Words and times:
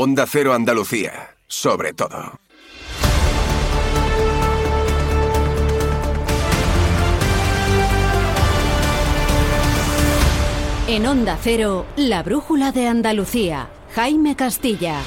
Onda 0.00 0.26
Cero 0.28 0.54
Andalucía, 0.54 1.34
sobre 1.48 1.92
todo. 1.92 2.38
En 10.86 11.04
Onda 11.04 11.36
Cero, 11.42 11.84
la 11.96 12.22
brújula 12.22 12.70
de 12.70 12.86
Andalucía. 12.86 13.70
Jaime 13.96 14.36
Castilla. 14.36 15.00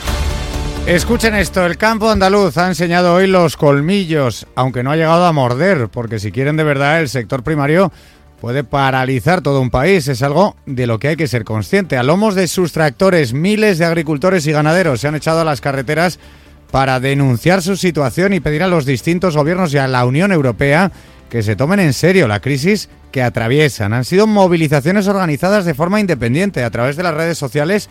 Escuchen 0.86 1.36
esto, 1.36 1.66
el 1.66 1.78
campo 1.78 2.10
andaluz 2.10 2.58
ha 2.58 2.68
enseñado 2.68 3.14
hoy 3.14 3.28
los 3.28 3.56
colmillos, 3.56 4.46
aunque 4.56 4.84
no 4.84 4.92
ha 4.92 4.98
llegado 4.98 5.26
a 5.26 5.32
morder, 5.32 5.88
porque 5.88 6.20
si 6.20 6.34
quieren 6.34 6.58
de 6.58 6.66
verdad 6.66 7.00
el 7.00 7.08
sector 7.08 7.44
primario 7.44 7.94
puede 8.42 8.64
paralizar 8.64 9.42
todo 9.42 9.62
un 9.62 9.70
país. 9.70 10.08
Es 10.08 10.24
algo 10.24 10.56
de 10.66 10.88
lo 10.88 10.98
que 10.98 11.10
hay 11.10 11.16
que 11.16 11.28
ser 11.28 11.46
consciente. 11.46 11.96
A 11.96 12.04
lomos 12.04 12.34
de 12.34 12.48
sus 12.48 12.74
tractores, 12.74 13.34
miles 13.34 13.78
de 13.78 13.86
agricultores 13.86 14.48
y 14.48 14.52
ganaderos 14.52 15.00
se 15.00 15.08
han 15.08 15.16
echado 15.16 15.42
a 15.42 15.46
las 15.46 15.62
carreteras 15.62 16.18
para 16.72 17.00
denunciar 17.00 17.62
su 17.62 17.78
situación 17.78 18.34
y 18.34 18.40
pedir 18.40 18.64
a 18.64 18.68
los 18.68 18.86
distintos 18.86 19.38
gobiernos 19.38 19.72
y 19.74 19.78
a 19.78 19.88
la 19.88 20.06
Unión 20.06 20.32
Europea 20.32 20.92
que 21.30 21.44
se 21.44 21.56
tomen 21.56 21.80
en 21.80 21.94
serio 21.94 22.28
la 22.28 22.40
crisis 22.40 22.90
que 23.12 23.22
atraviesan. 23.22 23.94
Han 23.94 24.06
sido 24.06 24.26
movilizaciones 24.26 25.08
organizadas 25.08 25.64
de 25.64 25.76
forma 25.76 26.00
independiente 26.00 26.64
a 26.64 26.72
través 26.72 26.96
de 26.96 27.04
las 27.04 27.14
redes 27.14 27.38
sociales 27.38 27.90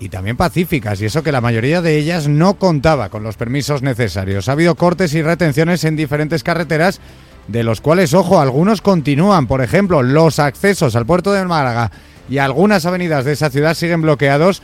y 0.00 0.10
también 0.10 0.36
pacíficas, 0.36 1.00
y 1.00 1.06
eso 1.06 1.22
que 1.22 1.32
la 1.32 1.40
mayoría 1.40 1.80
de 1.80 1.96
ellas 1.96 2.28
no 2.28 2.54
contaba 2.54 3.08
con 3.08 3.22
los 3.22 3.36
permisos 3.36 3.82
necesarios. 3.82 4.48
Ha 4.48 4.52
habido 4.52 4.74
cortes 4.74 5.14
y 5.14 5.22
retenciones 5.22 5.82
en 5.84 5.96
diferentes 5.96 6.44
carreteras, 6.44 7.00
de 7.48 7.64
los 7.64 7.80
cuales, 7.80 8.14
ojo, 8.14 8.40
algunos 8.40 8.80
continúan. 8.82 9.46
Por 9.46 9.62
ejemplo, 9.62 10.02
los 10.02 10.38
accesos 10.38 10.94
al 10.94 11.06
puerto 11.06 11.32
de 11.32 11.44
Málaga 11.44 11.90
y 12.28 12.38
algunas 12.38 12.86
avenidas 12.86 13.24
de 13.24 13.32
esa 13.32 13.50
ciudad 13.50 13.74
siguen 13.74 14.02
bloqueados 14.02 14.62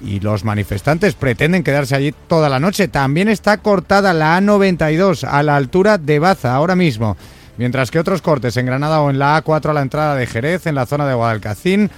y 0.00 0.20
los 0.20 0.44
manifestantes 0.44 1.14
pretenden 1.14 1.64
quedarse 1.64 1.96
allí 1.96 2.14
toda 2.28 2.48
la 2.48 2.60
noche. 2.60 2.88
También 2.88 3.28
está 3.28 3.56
cortada 3.58 4.12
la 4.12 4.38
A92 4.38 5.26
a 5.28 5.42
la 5.42 5.56
altura 5.56 5.98
de 5.98 6.18
Baza 6.18 6.54
ahora 6.54 6.76
mismo, 6.76 7.16
mientras 7.56 7.90
que 7.90 7.98
otros 7.98 8.20
cortes 8.20 8.56
en 8.58 8.66
Granada 8.66 9.00
o 9.00 9.10
en 9.10 9.18
la 9.18 9.42
A4 9.42 9.70
a 9.70 9.72
la 9.72 9.82
entrada 9.82 10.14
de 10.14 10.26
Jerez, 10.26 10.66
en 10.66 10.74
la 10.74 10.86
zona 10.86 11.06
de 11.06 11.14
Guadalcacín, 11.14 11.90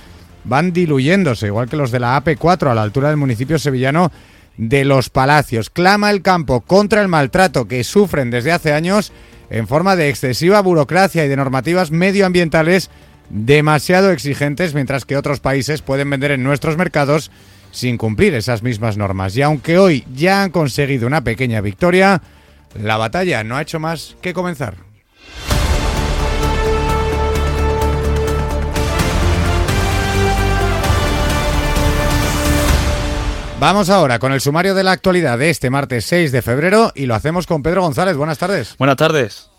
van 0.44 0.72
diluyéndose, 0.72 1.46
igual 1.46 1.68
que 1.68 1.76
los 1.76 1.90
de 1.90 2.00
la 2.00 2.22
AP4 2.22 2.70
a 2.70 2.74
la 2.74 2.82
altura 2.82 3.08
del 3.08 3.16
municipio 3.16 3.58
sevillano 3.58 4.12
de 4.56 4.84
Los 4.84 5.10
Palacios. 5.10 5.68
Clama 5.68 6.10
el 6.10 6.22
campo 6.22 6.60
contra 6.60 7.02
el 7.02 7.08
maltrato 7.08 7.66
que 7.66 7.84
sufren 7.84 8.30
desde 8.30 8.52
hace 8.52 8.72
años 8.72 9.12
en 9.50 9.66
forma 9.66 9.96
de 9.96 10.08
excesiva 10.08 10.60
burocracia 10.60 11.24
y 11.24 11.28
de 11.28 11.36
normativas 11.36 11.90
medioambientales 11.90 12.90
demasiado 13.30 14.10
exigentes, 14.10 14.74
mientras 14.74 15.04
que 15.04 15.16
otros 15.16 15.40
países 15.40 15.82
pueden 15.82 16.10
vender 16.10 16.32
en 16.32 16.42
nuestros 16.42 16.76
mercados 16.76 17.30
sin 17.70 17.98
cumplir 17.98 18.34
esas 18.34 18.62
mismas 18.62 18.96
normas. 18.96 19.36
Y 19.36 19.42
aunque 19.42 19.78
hoy 19.78 20.04
ya 20.14 20.42
han 20.42 20.50
conseguido 20.50 21.06
una 21.06 21.24
pequeña 21.24 21.60
victoria, 21.60 22.22
la 22.80 22.96
batalla 22.96 23.44
no 23.44 23.56
ha 23.56 23.62
hecho 23.62 23.78
más 23.78 24.16
que 24.22 24.32
comenzar. 24.32 24.87
Vamos 33.60 33.90
ahora 33.90 34.20
con 34.20 34.32
el 34.32 34.40
sumario 34.40 34.72
de 34.76 34.84
la 34.84 34.92
actualidad 34.92 35.36
de 35.36 35.50
este 35.50 35.68
martes 35.68 36.04
6 36.04 36.30
de 36.30 36.42
febrero 36.42 36.92
y 36.94 37.06
lo 37.06 37.16
hacemos 37.16 37.44
con 37.44 37.64
Pedro 37.64 37.82
González. 37.82 38.16
Buenas 38.16 38.38
tardes. 38.38 38.76
Buenas 38.78 38.96
tardes. 38.96 39.50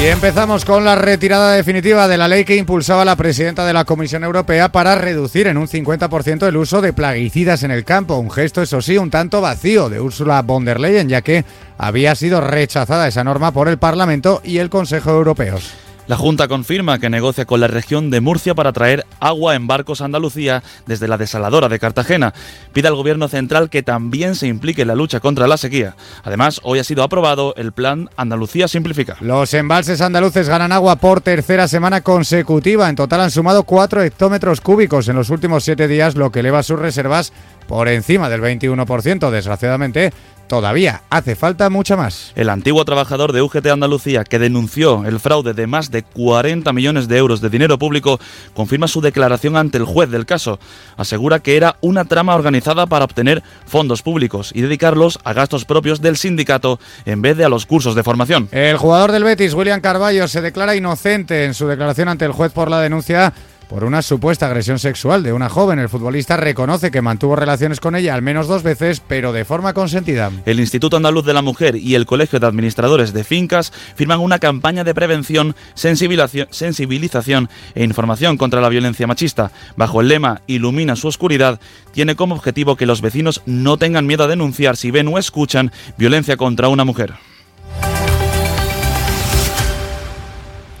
Y 0.00 0.06
empezamos 0.06 0.64
con 0.64 0.84
la 0.84 0.94
retirada 0.94 1.52
definitiva 1.54 2.06
de 2.06 2.16
la 2.16 2.28
ley 2.28 2.44
que 2.44 2.54
impulsaba 2.54 3.04
la 3.04 3.16
presidenta 3.16 3.66
de 3.66 3.72
la 3.72 3.84
Comisión 3.84 4.22
Europea 4.22 4.70
para 4.70 4.94
reducir 4.94 5.48
en 5.48 5.56
un 5.56 5.66
50% 5.66 6.46
el 6.46 6.56
uso 6.56 6.80
de 6.80 6.92
plaguicidas 6.92 7.64
en 7.64 7.72
el 7.72 7.84
campo. 7.84 8.16
Un 8.16 8.30
gesto, 8.30 8.62
eso 8.62 8.80
sí, 8.80 8.96
un 8.96 9.10
tanto 9.10 9.40
vacío 9.40 9.88
de 9.88 10.00
Ursula 10.00 10.40
von 10.42 10.64
der 10.64 10.78
Leyen, 10.78 11.08
ya 11.08 11.22
que 11.22 11.44
había 11.78 12.14
sido 12.14 12.40
rechazada 12.40 13.08
esa 13.08 13.24
norma 13.24 13.50
por 13.50 13.68
el 13.68 13.78
Parlamento 13.78 14.40
y 14.44 14.58
el 14.58 14.70
Consejo 14.70 15.10
Europeos. 15.10 15.81
La 16.08 16.16
Junta 16.16 16.48
confirma 16.48 16.98
que 16.98 17.08
negocia 17.08 17.44
con 17.44 17.60
la 17.60 17.68
región 17.68 18.10
de 18.10 18.20
Murcia 18.20 18.56
para 18.56 18.72
traer 18.72 19.06
agua 19.20 19.54
en 19.54 19.68
barcos 19.68 20.00
a 20.00 20.06
Andalucía 20.06 20.62
desde 20.84 21.06
la 21.06 21.16
desaladora 21.16 21.68
de 21.68 21.78
Cartagena. 21.78 22.34
Pide 22.72 22.88
al 22.88 22.96
Gobierno 22.96 23.28
central 23.28 23.70
que 23.70 23.84
también 23.84 24.34
se 24.34 24.48
implique 24.48 24.82
en 24.82 24.88
la 24.88 24.96
lucha 24.96 25.20
contra 25.20 25.46
la 25.46 25.56
sequía. 25.56 25.94
Además, 26.24 26.60
hoy 26.64 26.80
ha 26.80 26.84
sido 26.84 27.04
aprobado 27.04 27.54
el 27.56 27.70
plan 27.70 28.10
Andalucía 28.16 28.66
Simplifica. 28.66 29.16
Los 29.20 29.54
embalses 29.54 30.00
andaluces 30.00 30.48
ganan 30.48 30.72
agua 30.72 30.96
por 30.96 31.20
tercera 31.20 31.68
semana 31.68 32.00
consecutiva. 32.00 32.88
En 32.88 32.96
total 32.96 33.20
han 33.20 33.30
sumado 33.30 33.62
4 33.62 34.02
hectómetros 34.02 34.60
cúbicos 34.60 35.06
en 35.08 35.14
los 35.14 35.30
últimos 35.30 35.62
7 35.62 35.86
días, 35.86 36.16
lo 36.16 36.32
que 36.32 36.40
eleva 36.40 36.64
sus 36.64 36.80
reservas 36.80 37.32
por 37.68 37.86
encima 37.86 38.28
del 38.28 38.42
21%. 38.42 39.30
Desgraciadamente, 39.30 40.12
todavía 40.46 41.02
hace 41.10 41.36
falta 41.36 41.70
mucha 41.70 41.96
más. 41.96 42.32
El 42.34 42.48
antiguo 42.48 42.84
trabajador 42.84 43.32
de 43.32 43.42
UGT 43.42 43.66
Andalucía, 43.66 44.24
que 44.24 44.38
denunció 44.38 45.04
el 45.04 45.20
fraude 45.20 45.54
de 45.54 45.66
más 45.66 45.90
de 45.90 46.02
40 46.02 46.72
millones 46.72 47.08
de 47.08 47.18
euros 47.18 47.40
de 47.40 47.50
dinero 47.50 47.78
público, 47.78 48.20
confirma 48.54 48.88
su 48.88 49.00
declaración 49.00 49.56
ante 49.56 49.78
el 49.78 49.84
juez 49.84 50.10
del 50.10 50.26
caso. 50.26 50.58
Asegura 50.96 51.40
que 51.40 51.56
era 51.56 51.76
una 51.80 52.04
trama 52.04 52.34
organizada 52.34 52.86
para 52.86 53.04
obtener 53.04 53.42
fondos 53.66 54.02
públicos 54.02 54.52
y 54.54 54.62
dedicarlos 54.62 55.18
a 55.24 55.32
gastos 55.32 55.64
propios 55.64 56.00
del 56.00 56.16
sindicato 56.16 56.78
en 57.04 57.22
vez 57.22 57.36
de 57.36 57.44
a 57.44 57.48
los 57.48 57.66
cursos 57.66 57.94
de 57.94 58.02
formación. 58.02 58.48
El 58.52 58.76
jugador 58.76 59.12
del 59.12 59.24
Betis, 59.24 59.54
William 59.54 59.80
Carballo, 59.80 60.28
se 60.28 60.40
declara 60.40 60.76
inocente 60.76 61.44
en 61.44 61.54
su 61.54 61.66
declaración 61.66 62.08
ante 62.08 62.24
el 62.24 62.32
juez 62.32 62.52
por 62.52 62.70
la 62.70 62.80
denuncia 62.80 63.32
por 63.72 63.84
una 63.84 64.02
supuesta 64.02 64.44
agresión 64.44 64.78
sexual 64.78 65.22
de 65.22 65.32
una 65.32 65.48
joven. 65.48 65.78
El 65.78 65.88
futbolista 65.88 66.36
reconoce 66.36 66.90
que 66.90 67.00
mantuvo 67.00 67.36
relaciones 67.36 67.80
con 67.80 67.96
ella 67.96 68.12
al 68.12 68.20
menos 68.20 68.46
dos 68.46 68.62
veces, 68.62 69.00
pero 69.00 69.32
de 69.32 69.46
forma 69.46 69.72
consentida. 69.72 70.30
El 70.44 70.60
Instituto 70.60 70.98
Andaluz 70.98 71.24
de 71.24 71.32
la 71.32 71.40
Mujer 71.40 71.76
y 71.76 71.94
el 71.94 72.04
Colegio 72.04 72.38
de 72.38 72.46
Administradores 72.46 73.14
de 73.14 73.24
Fincas 73.24 73.72
firman 73.94 74.20
una 74.20 74.40
campaña 74.40 74.84
de 74.84 74.94
prevención, 74.94 75.56
sensibilización 75.74 77.48
e 77.74 77.82
información 77.82 78.36
contra 78.36 78.60
la 78.60 78.68
violencia 78.68 79.06
machista. 79.06 79.52
Bajo 79.74 80.02
el 80.02 80.08
lema 80.08 80.42
Ilumina 80.46 80.94
su 80.94 81.08
oscuridad, 81.08 81.58
tiene 81.92 82.14
como 82.14 82.34
objetivo 82.34 82.76
que 82.76 82.84
los 82.84 83.00
vecinos 83.00 83.40
no 83.46 83.78
tengan 83.78 84.06
miedo 84.06 84.24
a 84.24 84.28
denunciar 84.28 84.76
si 84.76 84.90
ven 84.90 85.08
o 85.08 85.16
escuchan 85.16 85.72
violencia 85.96 86.36
contra 86.36 86.68
una 86.68 86.84
mujer. 86.84 87.14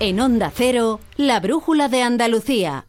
En 0.04 0.18
Onda 0.18 0.50
Cero, 0.52 0.98
la 1.16 1.38
brújula 1.38 1.88
de 1.88 2.02
Andalucía. 2.02 2.86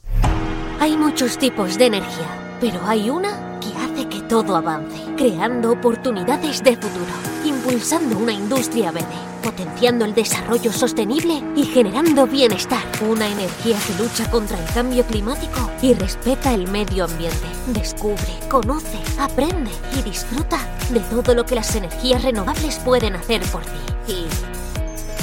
Hay 0.79 0.97
muchos 0.97 1.37
tipos 1.37 1.77
de 1.77 1.85
energía, 1.85 2.57
pero 2.59 2.81
hay 2.87 3.11
una 3.11 3.59
que 3.59 3.67
hace 3.67 4.09
que 4.09 4.19
todo 4.21 4.55
avance, 4.55 4.99
creando 5.15 5.73
oportunidades 5.73 6.63
de 6.63 6.75
futuro, 6.75 7.13
impulsando 7.45 8.17
una 8.17 8.31
industria 8.31 8.91
verde, 8.91 9.13
potenciando 9.43 10.05
el 10.05 10.15
desarrollo 10.15 10.73
sostenible 10.73 11.43
y 11.55 11.65
generando 11.65 12.25
bienestar. 12.25 12.81
Una 13.07 13.27
energía 13.27 13.77
que 13.85 14.03
lucha 14.03 14.27
contra 14.31 14.57
el 14.57 14.73
cambio 14.73 15.05
climático 15.05 15.69
y 15.83 15.93
respeta 15.93 16.51
el 16.55 16.67
medio 16.67 17.05
ambiente. 17.05 17.45
Descubre, 17.67 18.39
conoce, 18.49 18.97
aprende 19.19 19.69
y 19.99 20.01
disfruta 20.01 20.57
de 20.89 20.99
todo 21.01 21.35
lo 21.35 21.45
que 21.45 21.53
las 21.53 21.75
energías 21.75 22.23
renovables 22.23 22.79
pueden 22.79 23.15
hacer 23.15 23.43
por 23.51 23.61
ti. 23.61 24.11
Y 24.13 24.52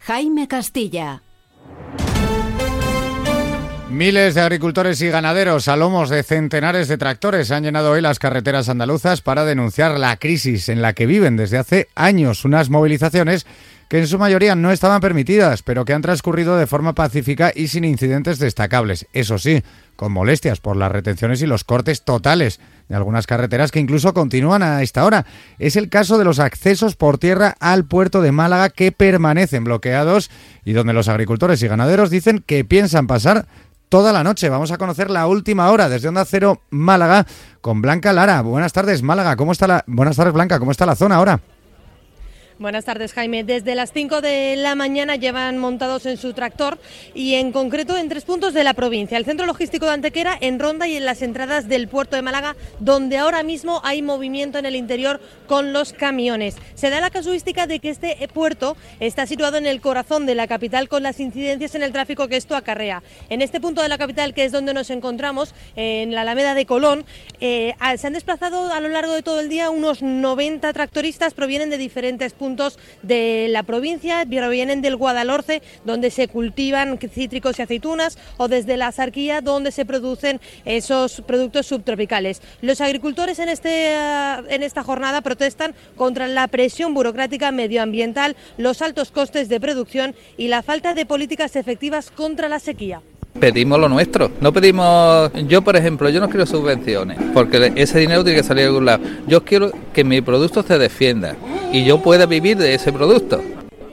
Jaime 0.00 0.48
Castilla. 0.48 1.22
Miles 3.90 4.34
de 4.34 4.40
agricultores 4.40 5.02
y 5.02 5.08
ganaderos 5.08 5.68
a 5.68 5.76
lomos 5.76 6.08
de 6.08 6.22
centenares 6.22 6.88
de 6.88 6.96
tractores 6.96 7.50
han 7.50 7.64
llenado 7.64 7.90
hoy 7.90 8.00
las 8.00 8.18
carreteras 8.18 8.70
andaluzas 8.70 9.20
para 9.20 9.44
denunciar 9.44 9.98
la 9.98 10.16
crisis 10.16 10.70
en 10.70 10.80
la 10.80 10.94
que 10.94 11.04
viven 11.04 11.36
desde 11.36 11.58
hace 11.58 11.88
años. 11.94 12.46
Unas 12.46 12.70
movilizaciones 12.70 13.46
que 13.90 13.98
en 13.98 14.06
su 14.06 14.20
mayoría 14.20 14.54
no 14.54 14.70
estaban 14.70 15.00
permitidas, 15.00 15.64
pero 15.64 15.84
que 15.84 15.92
han 15.92 16.00
transcurrido 16.00 16.56
de 16.56 16.68
forma 16.68 16.94
pacífica 16.94 17.50
y 17.52 17.66
sin 17.66 17.84
incidentes 17.84 18.38
destacables. 18.38 19.08
Eso 19.12 19.36
sí, 19.36 19.64
con 19.96 20.12
molestias 20.12 20.60
por 20.60 20.76
las 20.76 20.92
retenciones 20.92 21.42
y 21.42 21.46
los 21.48 21.64
cortes 21.64 22.02
totales 22.02 22.60
de 22.88 22.94
algunas 22.94 23.26
carreteras 23.26 23.72
que 23.72 23.80
incluso 23.80 24.14
continúan 24.14 24.62
a 24.62 24.80
esta 24.82 25.04
hora. 25.04 25.26
Es 25.58 25.74
el 25.74 25.88
caso 25.88 26.18
de 26.18 26.24
los 26.24 26.38
accesos 26.38 26.94
por 26.94 27.18
tierra 27.18 27.56
al 27.58 27.84
puerto 27.84 28.22
de 28.22 28.30
Málaga 28.30 28.70
que 28.70 28.92
permanecen 28.92 29.64
bloqueados 29.64 30.30
y 30.64 30.72
donde 30.72 30.92
los 30.92 31.08
agricultores 31.08 31.60
y 31.60 31.66
ganaderos 31.66 32.10
dicen 32.10 32.44
que 32.46 32.64
piensan 32.64 33.08
pasar 33.08 33.46
toda 33.88 34.12
la 34.12 34.22
noche. 34.22 34.48
Vamos 34.48 34.70
a 34.70 34.78
conocer 34.78 35.10
la 35.10 35.26
última 35.26 35.68
hora 35.68 35.88
desde 35.88 36.06
Onda 36.06 36.24
Cero 36.24 36.62
Málaga 36.70 37.26
con 37.60 37.82
Blanca 37.82 38.12
Lara. 38.12 38.40
Buenas 38.42 38.72
tardes, 38.72 39.02
Málaga. 39.02 39.34
¿Cómo 39.34 39.50
está 39.50 39.66
la 39.66 39.84
Buenas 39.88 40.14
tardes, 40.16 40.32
Blanca. 40.32 40.60
¿Cómo 40.60 40.70
está 40.70 40.86
la 40.86 40.94
zona 40.94 41.16
ahora? 41.16 41.40
Buenas 42.60 42.84
tardes, 42.84 43.14
Jaime. 43.14 43.42
Desde 43.42 43.74
las 43.74 43.90
5 43.90 44.20
de 44.20 44.54
la 44.54 44.74
mañana 44.74 45.16
llevan 45.16 45.56
montados 45.56 46.04
en 46.04 46.18
su 46.18 46.34
tractor 46.34 46.76
y 47.14 47.36
en 47.36 47.52
concreto 47.52 47.96
en 47.96 48.10
tres 48.10 48.26
puntos 48.26 48.52
de 48.52 48.64
la 48.64 48.74
provincia. 48.74 49.16
El 49.16 49.24
centro 49.24 49.46
logístico 49.46 49.86
de 49.86 49.92
Antequera, 49.92 50.36
en 50.38 50.58
Ronda 50.58 50.86
y 50.86 50.94
en 50.94 51.06
las 51.06 51.22
entradas 51.22 51.68
del 51.68 51.88
puerto 51.88 52.16
de 52.16 52.22
Málaga, 52.22 52.56
donde 52.78 53.16
ahora 53.16 53.42
mismo 53.44 53.80
hay 53.82 54.02
movimiento 54.02 54.58
en 54.58 54.66
el 54.66 54.76
interior 54.76 55.22
con 55.46 55.72
los 55.72 55.94
camiones. 55.94 56.56
Se 56.74 56.90
da 56.90 57.00
la 57.00 57.08
casuística 57.08 57.66
de 57.66 57.78
que 57.78 57.88
este 57.88 58.28
puerto 58.28 58.76
está 58.98 59.26
situado 59.26 59.56
en 59.56 59.64
el 59.64 59.80
corazón 59.80 60.26
de 60.26 60.34
la 60.34 60.46
capital 60.46 60.90
con 60.90 61.02
las 61.02 61.18
incidencias 61.18 61.74
en 61.74 61.82
el 61.82 61.92
tráfico 61.92 62.28
que 62.28 62.36
esto 62.36 62.56
acarrea. 62.56 63.02
En 63.30 63.40
este 63.40 63.62
punto 63.62 63.80
de 63.80 63.88
la 63.88 63.96
capital, 63.96 64.34
que 64.34 64.44
es 64.44 64.52
donde 64.52 64.74
nos 64.74 64.90
encontramos, 64.90 65.54
en 65.76 66.14
la 66.14 66.20
Alameda 66.20 66.52
de 66.52 66.66
Colón, 66.66 67.06
eh, 67.40 67.72
se 67.96 68.06
han 68.06 68.12
desplazado 68.12 68.70
a 68.70 68.80
lo 68.80 68.88
largo 68.88 69.14
de 69.14 69.22
todo 69.22 69.40
el 69.40 69.48
día 69.48 69.70
unos 69.70 70.02
90 70.02 70.70
tractoristas, 70.74 71.32
provienen 71.32 71.70
de 71.70 71.78
diferentes 71.78 72.34
puntos 72.34 72.49
de 73.02 73.46
la 73.48 73.62
provincia, 73.62 74.24
vienen 74.24 74.82
del 74.82 74.96
Guadalhorce, 74.96 75.62
donde 75.84 76.10
se 76.10 76.28
cultivan 76.28 76.98
cítricos 76.98 77.58
y 77.58 77.62
aceitunas, 77.62 78.18
o 78.36 78.48
desde 78.48 78.76
la 78.76 78.92
Sarquía, 78.92 79.40
donde 79.40 79.72
se 79.72 79.84
producen 79.84 80.40
esos 80.64 81.22
productos 81.26 81.66
subtropicales. 81.66 82.42
Los 82.62 82.80
agricultores 82.80 83.38
en, 83.38 83.48
este, 83.48 83.92
eh, 83.92 84.36
en 84.48 84.62
esta 84.62 84.82
jornada 84.82 85.20
protestan 85.20 85.74
contra 85.96 86.28
la 86.28 86.48
presión 86.48 86.94
burocrática 86.94 87.52
medioambiental, 87.52 88.36
los 88.56 88.82
altos 88.82 89.10
costes 89.10 89.48
de 89.48 89.60
producción 89.60 90.14
y 90.36 90.48
la 90.48 90.62
falta 90.62 90.94
de 90.94 91.06
políticas 91.06 91.56
efectivas 91.56 92.10
contra 92.10 92.48
la 92.48 92.58
sequía 92.58 93.02
pedimos 93.38 93.78
lo 93.78 93.88
nuestro. 93.88 94.30
No 94.40 94.52
pedimos, 94.52 95.30
yo 95.46 95.62
por 95.62 95.76
ejemplo, 95.76 96.08
yo 96.08 96.20
no 96.20 96.28
quiero 96.28 96.46
subvenciones, 96.46 97.18
porque 97.32 97.72
ese 97.76 97.98
dinero 97.98 98.24
tiene 98.24 98.40
que 98.40 98.46
salir 98.46 98.64
de 98.64 98.68
algún 98.68 98.86
lado. 98.86 99.02
Yo 99.26 99.44
quiero 99.44 99.70
que 99.92 100.04
mi 100.04 100.20
producto 100.20 100.62
se 100.62 100.78
defienda 100.78 101.36
y 101.72 101.84
yo 101.84 102.02
pueda 102.02 102.26
vivir 102.26 102.56
de 102.56 102.74
ese 102.74 102.92
producto. 102.92 103.40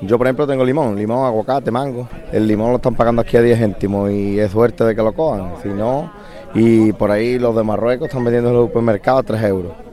Yo, 0.01 0.17
por 0.17 0.27
ejemplo, 0.27 0.45
tengo 0.45 0.63
limón, 0.63 0.95
limón, 0.95 1.25
aguacate, 1.25 1.71
mango. 1.71 2.07
El 2.31 2.47
limón 2.47 2.69
lo 2.69 2.75
están 2.75 2.95
pagando 2.95 3.21
aquí 3.21 3.35
a 3.35 3.41
10 3.41 3.57
céntimos 3.57 4.11
y 4.11 4.39
es 4.39 4.51
suerte 4.51 4.83
de 4.83 4.95
que 4.95 5.01
lo 5.01 5.13
cojan. 5.13 5.53
Si 5.63 5.69
no, 5.69 6.11
y 6.53 6.93
por 6.93 7.09
ahí 7.11 7.39
los 7.39 7.55
de 7.55 7.63
Marruecos 7.63 8.07
están 8.07 8.23
vendiendo 8.23 8.51
en 8.51 8.55
el 8.57 8.67
supermercado 8.67 9.17
a 9.19 9.23
3 9.23 9.43
euros. 9.43 9.86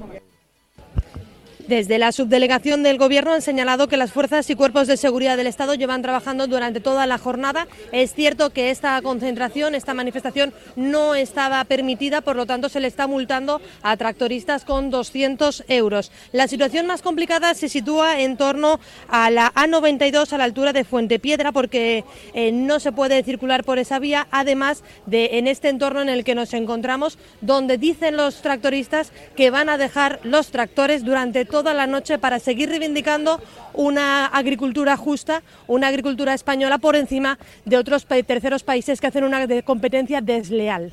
Desde 1.68 1.98
la 1.98 2.12
subdelegación 2.12 2.82
del 2.82 2.98
Gobierno 2.98 3.32
han 3.32 3.40
señalado 3.40 3.88
que 3.88 3.96
las 3.96 4.12
fuerzas 4.12 4.50
y 4.50 4.54
cuerpos 4.54 4.86
de 4.86 4.98
seguridad 4.98 5.38
del 5.38 5.46
Estado 5.46 5.72
llevan 5.72 6.02
trabajando 6.02 6.46
durante 6.46 6.78
toda 6.78 7.06
la 7.06 7.16
jornada. 7.16 7.66
Es 7.90 8.12
cierto 8.12 8.50
que 8.50 8.70
esta 8.70 9.00
concentración, 9.00 9.74
esta 9.74 9.94
manifestación 9.94 10.52
no 10.76 11.14
estaba 11.14 11.64
permitida, 11.64 12.20
por 12.20 12.36
lo 12.36 12.44
tanto 12.44 12.68
se 12.68 12.80
le 12.80 12.88
está 12.88 13.06
multando 13.06 13.62
a 13.82 13.96
tractoristas 13.96 14.66
con 14.66 14.90
200 14.90 15.64
euros. 15.68 16.12
La 16.32 16.48
situación 16.48 16.86
más 16.86 17.00
complicada 17.00 17.54
se 17.54 17.70
sitúa 17.70 18.20
en 18.20 18.36
torno 18.36 18.78
a 19.08 19.30
la 19.30 19.50
A92 19.54 20.34
a 20.34 20.38
la 20.38 20.44
altura 20.44 20.74
de 20.74 20.84
Fuente 20.84 21.18
Piedra 21.18 21.50
porque 21.50 22.04
eh, 22.34 22.52
no 22.52 22.78
se 22.78 22.92
puede 22.92 23.22
circular 23.22 23.64
por 23.64 23.78
esa 23.78 23.98
vía, 23.98 24.28
además 24.30 24.84
de 25.06 25.38
en 25.38 25.48
este 25.48 25.70
entorno 25.70 26.02
en 26.02 26.10
el 26.10 26.24
que 26.24 26.34
nos 26.34 26.52
encontramos, 26.52 27.16
donde 27.40 27.78
dicen 27.78 28.18
los 28.18 28.42
tractoristas 28.42 29.12
que 29.34 29.48
van 29.48 29.70
a 29.70 29.78
dejar 29.78 30.20
los 30.24 30.48
tractores 30.48 31.04
durante 31.04 31.46
toda 31.54 31.72
la 31.72 31.86
noche 31.86 32.18
para 32.18 32.40
seguir 32.40 32.68
reivindicando 32.68 33.40
una 33.74 34.26
agricultura 34.26 34.96
justa, 34.96 35.44
una 35.68 35.86
agricultura 35.86 36.34
española 36.34 36.78
por 36.78 36.96
encima 36.96 37.38
de 37.64 37.76
otros 37.76 38.06
terceros 38.06 38.64
países 38.64 39.00
que 39.00 39.06
hacen 39.06 39.22
una 39.22 39.46
competencia 39.62 40.20
desleal. 40.20 40.92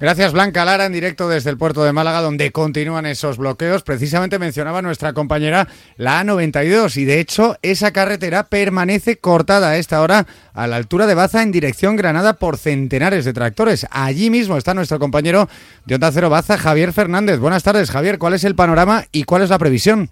Gracias 0.00 0.32
Blanca 0.32 0.64
Lara 0.64 0.86
en 0.86 0.94
directo 0.94 1.28
desde 1.28 1.50
el 1.50 1.58
puerto 1.58 1.84
de 1.84 1.92
Málaga 1.92 2.22
donde 2.22 2.52
continúan 2.52 3.04
esos 3.04 3.36
bloqueos. 3.36 3.82
Precisamente 3.82 4.38
mencionaba 4.38 4.80
nuestra 4.80 5.12
compañera 5.12 5.68
la 5.98 6.24
A92 6.24 6.96
y 6.96 7.04
de 7.04 7.20
hecho 7.20 7.58
esa 7.60 7.90
carretera 7.92 8.44
permanece 8.44 9.18
cortada 9.18 9.68
a 9.68 9.76
esta 9.76 10.00
hora 10.00 10.26
a 10.54 10.66
la 10.66 10.76
altura 10.76 11.06
de 11.06 11.14
Baza 11.14 11.42
en 11.42 11.52
dirección 11.52 11.96
Granada 11.96 12.38
por 12.38 12.56
centenares 12.56 13.26
de 13.26 13.34
tractores. 13.34 13.86
Allí 13.90 14.30
mismo 14.30 14.56
está 14.56 14.72
nuestro 14.72 14.98
compañero 14.98 15.50
de 15.84 15.96
Onda 15.96 16.10
Cero 16.12 16.30
Baza, 16.30 16.56
Javier 16.56 16.94
Fernández. 16.94 17.38
Buenas 17.38 17.62
tardes 17.62 17.90
Javier, 17.90 18.18
¿cuál 18.18 18.32
es 18.32 18.44
el 18.44 18.54
panorama 18.54 19.04
y 19.12 19.24
cuál 19.24 19.42
es 19.42 19.50
la 19.50 19.58
previsión? 19.58 20.10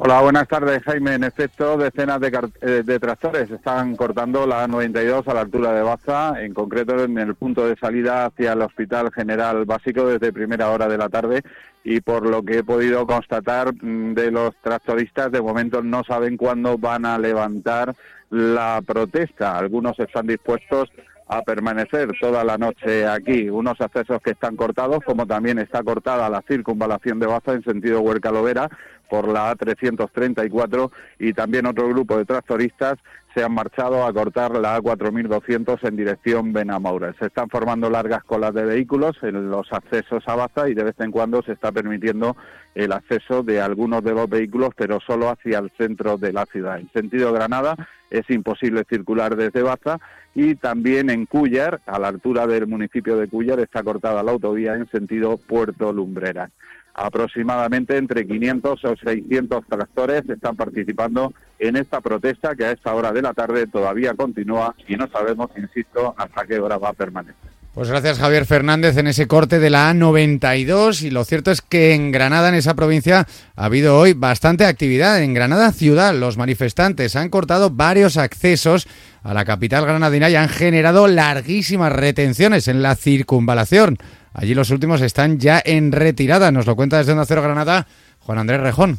Hola, 0.00 0.20
buenas 0.20 0.46
tardes, 0.46 0.80
Jaime. 0.84 1.14
En 1.14 1.24
efecto, 1.24 1.76
decenas 1.76 2.20
eh, 2.22 2.82
de, 2.84 3.00
tractores 3.00 3.50
están 3.50 3.96
cortando 3.96 4.46
la 4.46 4.68
92 4.68 5.26
a 5.26 5.34
la 5.34 5.40
altura 5.40 5.72
de 5.72 5.82
Baza, 5.82 6.40
en 6.40 6.54
concreto 6.54 7.02
en 7.02 7.18
el 7.18 7.34
punto 7.34 7.66
de 7.66 7.74
salida 7.74 8.26
hacia 8.26 8.52
el 8.52 8.62
Hospital 8.62 9.10
General 9.12 9.64
Básico 9.64 10.06
desde 10.06 10.32
primera 10.32 10.70
hora 10.70 10.86
de 10.86 10.98
la 10.98 11.08
tarde 11.08 11.42
y 11.82 12.00
por 12.00 12.24
lo 12.30 12.44
que 12.44 12.58
he 12.58 12.62
podido 12.62 13.08
constatar 13.08 13.74
mm, 13.74 14.14
de 14.14 14.30
los 14.30 14.54
tractoristas, 14.62 15.32
de 15.32 15.42
momento 15.42 15.82
no 15.82 16.04
saben 16.04 16.36
cuándo 16.36 16.78
van 16.78 17.04
a 17.04 17.18
levantar 17.18 17.92
la 18.30 18.80
protesta. 18.86 19.58
Algunos 19.58 19.98
están 19.98 20.28
dispuestos 20.28 20.90
a 21.26 21.42
permanecer 21.42 22.08
toda 22.20 22.44
la 22.44 22.56
noche 22.56 23.06
aquí. 23.06 23.50
Unos 23.50 23.80
accesos 23.80 24.20
que 24.22 24.30
están 24.30 24.56
cortados, 24.56 25.00
como 25.04 25.26
también 25.26 25.58
está 25.58 25.82
cortada 25.82 26.30
la 26.30 26.42
circunvalación 26.46 27.18
de 27.18 27.26
Baza 27.26 27.52
en 27.52 27.64
sentido 27.64 28.00
Huerca-Lovera 28.00 28.70
por 29.08 29.28
la 29.28 29.54
A334 29.54 30.90
y 31.18 31.32
también 31.32 31.66
otro 31.66 31.88
grupo 31.88 32.16
de 32.16 32.24
tractoristas 32.24 32.98
se 33.34 33.44
han 33.44 33.52
marchado 33.52 34.04
a 34.04 34.12
cortar 34.12 34.56
la 34.56 34.78
A4200 34.78 35.86
en 35.86 35.96
dirección 35.96 36.52
Benamaura. 36.52 37.14
Se 37.18 37.26
están 37.26 37.48
formando 37.48 37.90
largas 37.90 38.24
colas 38.24 38.54
de 38.54 38.64
vehículos 38.64 39.16
en 39.22 39.50
los 39.50 39.72
accesos 39.72 40.24
a 40.26 40.34
Baza 40.34 40.68
y 40.68 40.74
de 40.74 40.84
vez 40.84 40.94
en 40.98 41.10
cuando 41.10 41.42
se 41.42 41.52
está 41.52 41.70
permitiendo 41.70 42.36
el 42.74 42.92
acceso 42.92 43.42
de 43.42 43.60
algunos 43.60 44.02
de 44.02 44.14
los 44.14 44.28
vehículos, 44.28 44.70
pero 44.76 44.98
solo 45.00 45.28
hacia 45.28 45.58
el 45.58 45.70
centro 45.76 46.16
de 46.16 46.32
la 46.32 46.46
ciudad. 46.46 46.78
En 46.78 46.90
sentido 46.92 47.32
Granada 47.32 47.76
es 48.10 48.28
imposible 48.30 48.84
circular 48.88 49.36
desde 49.36 49.62
Baza 49.62 49.98
y 50.34 50.54
también 50.54 51.10
en 51.10 51.26
Cúllar, 51.26 51.80
a 51.86 51.98
la 51.98 52.08
altura 52.08 52.46
del 52.46 52.66
municipio 52.66 53.16
de 53.16 53.28
Cúllar, 53.28 53.60
está 53.60 53.82
cortada 53.82 54.22
la 54.22 54.32
autovía 54.32 54.74
en 54.74 54.88
sentido 54.90 55.36
Puerto 55.36 55.92
Lumbreras 55.92 56.50
aproximadamente 56.98 57.96
entre 57.96 58.26
500 58.26 58.84
o 58.84 58.96
600 58.96 59.64
tractores 59.66 60.28
están 60.28 60.56
participando 60.56 61.32
en 61.58 61.76
esta 61.76 62.00
protesta 62.00 62.54
que 62.56 62.64
a 62.64 62.72
esta 62.72 62.94
hora 62.94 63.12
de 63.12 63.22
la 63.22 63.34
tarde 63.34 63.66
todavía 63.66 64.14
continúa 64.14 64.74
y 64.86 64.96
no 64.96 65.08
sabemos, 65.08 65.50
insisto, 65.56 66.14
hasta 66.16 66.46
qué 66.46 66.58
hora 66.58 66.78
va 66.78 66.90
a 66.90 66.92
permanecer. 66.92 67.48
Pues 67.74 67.90
gracias 67.90 68.18
Javier 68.18 68.44
Fernández 68.44 68.96
en 68.96 69.06
ese 69.06 69.28
corte 69.28 69.60
de 69.60 69.70
la 69.70 69.92
A92 69.92 71.02
y 71.02 71.10
lo 71.10 71.24
cierto 71.24 71.52
es 71.52 71.62
que 71.62 71.94
en 71.94 72.10
Granada, 72.10 72.48
en 72.48 72.56
esa 72.56 72.74
provincia, 72.74 73.28
ha 73.54 73.64
habido 73.64 73.96
hoy 73.96 74.14
bastante 74.14 74.64
actividad. 74.64 75.22
En 75.22 75.32
Granada 75.32 75.70
ciudad 75.70 76.12
los 76.12 76.36
manifestantes 76.36 77.14
han 77.14 77.28
cortado 77.28 77.70
varios 77.70 78.16
accesos 78.16 78.88
a 79.22 79.32
la 79.32 79.44
capital 79.44 79.84
granadina 79.84 80.28
y 80.28 80.34
han 80.34 80.48
generado 80.48 81.06
larguísimas 81.06 81.92
retenciones 81.92 82.66
en 82.66 82.82
la 82.82 82.96
circunvalación. 82.96 83.98
Allí 84.32 84.54
los 84.54 84.70
últimos 84.70 85.00
están 85.00 85.38
ya 85.38 85.60
en 85.64 85.92
retirada. 85.92 86.50
Nos 86.52 86.66
lo 86.66 86.76
cuenta 86.76 86.98
desde 86.98 87.12
Onda 87.12 87.24
Granada 87.26 87.86
Juan 88.20 88.38
Andrés 88.38 88.60
Rejón. 88.60 88.98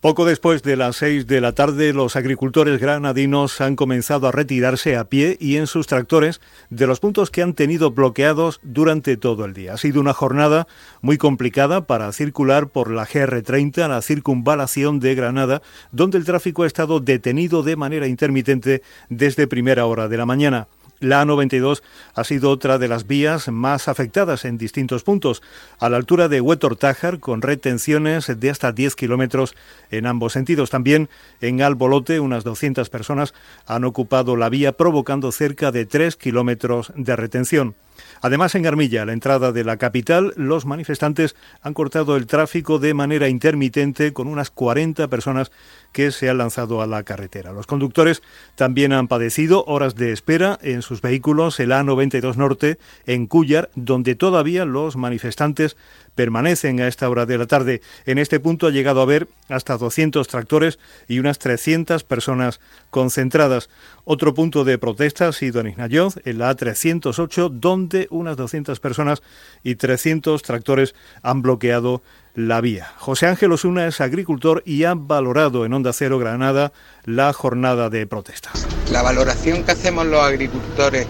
Poco 0.00 0.24
después 0.24 0.62
de 0.62 0.76
las 0.76 0.96
seis 0.96 1.26
de 1.26 1.42
la 1.42 1.52
tarde, 1.52 1.92
los 1.92 2.16
agricultores 2.16 2.80
granadinos 2.80 3.60
han 3.60 3.76
comenzado 3.76 4.26
a 4.26 4.32
retirarse 4.32 4.96
a 4.96 5.04
pie 5.04 5.36
y 5.38 5.56
en 5.56 5.66
sus 5.66 5.86
tractores 5.86 6.40
de 6.70 6.86
los 6.86 7.00
puntos 7.00 7.30
que 7.30 7.42
han 7.42 7.52
tenido 7.52 7.90
bloqueados 7.90 8.60
durante 8.62 9.18
todo 9.18 9.44
el 9.44 9.52
día. 9.52 9.74
Ha 9.74 9.76
sido 9.76 10.00
una 10.00 10.14
jornada 10.14 10.66
muy 11.02 11.18
complicada 11.18 11.86
para 11.86 12.10
circular 12.12 12.68
por 12.68 12.90
la 12.90 13.06
GR30, 13.06 13.88
la 13.88 14.00
circunvalación 14.00 15.00
de 15.00 15.14
Granada, 15.14 15.60
donde 15.92 16.16
el 16.16 16.24
tráfico 16.24 16.62
ha 16.62 16.66
estado 16.66 17.00
detenido 17.00 17.62
de 17.62 17.76
manera 17.76 18.06
intermitente 18.06 18.80
desde 19.10 19.48
primera 19.48 19.84
hora 19.84 20.08
de 20.08 20.16
la 20.16 20.24
mañana. 20.24 20.68
La 21.00 21.24
A92 21.24 21.82
ha 22.14 22.24
sido 22.24 22.50
otra 22.50 22.76
de 22.76 22.86
las 22.86 23.06
vías 23.06 23.48
más 23.48 23.88
afectadas 23.88 24.44
en 24.44 24.58
distintos 24.58 25.02
puntos, 25.02 25.42
a 25.78 25.88
la 25.88 25.96
altura 25.96 26.28
de 26.28 26.42
Huetor-Tájar, 26.42 27.20
con 27.20 27.40
retenciones 27.40 28.38
de 28.38 28.50
hasta 28.50 28.72
10 28.72 28.96
kilómetros 28.96 29.54
en 29.90 30.06
ambos 30.06 30.34
sentidos. 30.34 30.68
También 30.68 31.08
en 31.40 31.62
Albolote, 31.62 32.20
unas 32.20 32.44
200 32.44 32.90
personas 32.90 33.32
han 33.66 33.84
ocupado 33.84 34.36
la 34.36 34.50
vía, 34.50 34.72
provocando 34.72 35.32
cerca 35.32 35.72
de 35.72 35.86
3 35.86 36.16
kilómetros 36.16 36.92
de 36.94 37.16
retención. 37.16 37.74
Además, 38.20 38.54
en 38.54 38.62
Garmilla, 38.62 39.02
a 39.02 39.06
la 39.06 39.12
entrada 39.12 39.52
de 39.52 39.64
la 39.64 39.76
capital, 39.76 40.32
los 40.36 40.66
manifestantes 40.66 41.36
han 41.62 41.74
cortado 41.74 42.16
el 42.16 42.26
tráfico 42.26 42.78
de 42.78 42.94
manera 42.94 43.28
intermitente 43.28 44.12
con 44.12 44.28
unas 44.28 44.50
40 44.50 45.08
personas 45.08 45.50
que 45.92 46.10
se 46.12 46.28
han 46.28 46.38
lanzado 46.38 46.82
a 46.82 46.86
la 46.86 47.02
carretera. 47.02 47.52
Los 47.52 47.66
conductores 47.66 48.22
también 48.54 48.92
han 48.92 49.08
padecido 49.08 49.64
horas 49.66 49.94
de 49.94 50.12
espera 50.12 50.58
en 50.62 50.82
sus 50.82 51.00
vehículos, 51.00 51.58
el 51.60 51.70
A92 51.70 52.36
Norte, 52.36 52.78
en 53.06 53.26
Cuyar, 53.26 53.70
donde 53.74 54.14
todavía 54.14 54.64
los 54.64 54.96
manifestantes 54.96 55.76
permanecen 56.20 56.82
a 56.82 56.86
esta 56.86 57.08
hora 57.08 57.24
de 57.24 57.38
la 57.38 57.46
tarde. 57.46 57.80
En 58.04 58.18
este 58.18 58.40
punto 58.40 58.66
ha 58.66 58.70
llegado 58.70 59.00
a 59.00 59.04
haber 59.04 59.26
hasta 59.48 59.78
200 59.78 60.28
tractores 60.28 60.78
y 61.08 61.18
unas 61.18 61.38
300 61.38 62.04
personas 62.04 62.60
concentradas. 62.90 63.70
Otro 64.04 64.34
punto 64.34 64.64
de 64.64 64.76
protesta 64.76 65.28
ha 65.28 65.32
sido 65.32 65.62
en 65.62 65.68
Isnayoz, 65.68 66.18
en 66.26 66.36
la 66.36 66.54
A308, 66.54 67.52
donde 67.52 68.06
unas 68.10 68.36
200 68.36 68.80
personas 68.80 69.22
y 69.62 69.76
300 69.76 70.42
tractores 70.42 70.94
han 71.22 71.40
bloqueado 71.40 72.02
la 72.34 72.60
vía. 72.60 72.92
José 72.98 73.26
Ángel 73.26 73.52
Osuna 73.52 73.86
es 73.86 74.02
agricultor 74.02 74.62
y 74.66 74.84
ha 74.84 74.92
valorado 74.94 75.64
en 75.64 75.72
Onda 75.72 75.94
Cero 75.94 76.18
Granada 76.18 76.74
la 77.06 77.32
jornada 77.32 77.88
de 77.88 78.06
protesta. 78.06 78.50
La 78.92 79.00
valoración 79.00 79.64
que 79.64 79.72
hacemos 79.72 80.04
los 80.04 80.20
agricultores 80.20 81.06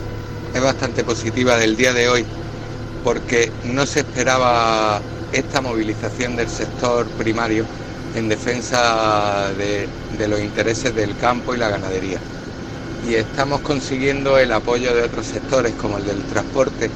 es 0.55 0.63
bastante 0.63 1.03
positiva 1.03 1.57
del 1.57 1.75
día 1.75 1.93
de 1.93 2.09
hoy 2.09 2.25
porque 3.03 3.51
no 3.65 3.87
se 3.87 4.01
esperaba 4.01 5.01
esta 5.33 5.61
movilización 5.61 6.37
del 6.37 6.49
sector 6.49 7.07
primario 7.11 7.65
en 8.17 8.29
defensa 8.29 9.53
de, 9.57 9.89
los 10.29 10.41
intereses 10.41 10.95
del 10.95 11.17
campo 11.17 11.55
y 11.55 11.59
la 11.59 11.69
ganadería. 11.69 12.19
Y 13.09 13.15
estamos 13.15 13.61
consiguiendo 13.61 14.39
el 14.39 14.53
apoyo 14.53 14.95
de 14.95 15.03
otros 15.03 15.27
sectores 15.27 15.73
como 15.75 15.99
el 15.99 16.07
del 16.07 16.23
transporte, 16.25 16.91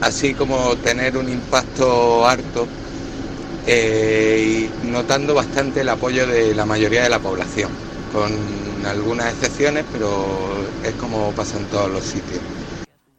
así 0.00 0.34
como 0.34 0.76
tener 0.76 1.16
un 1.16 1.28
impacto 1.28 2.26
harto 2.26 2.66
eh, 3.66 4.68
y 4.84 4.86
notando 4.86 5.34
bastante 5.34 5.80
el 5.80 5.88
apoyo 5.88 6.26
de 6.26 6.54
la 6.54 6.66
mayoría 6.66 7.02
de 7.02 7.08
la 7.08 7.18
población, 7.18 7.70
con 8.12 8.86
algunas 8.86 9.32
excepciones, 9.32 9.84
pero 9.92 10.24
es 10.84 10.94
como 10.94 11.32
pasa 11.32 11.56
en 11.56 11.64
todos 11.64 11.90
los 11.90 12.04
sitios. 12.04 12.40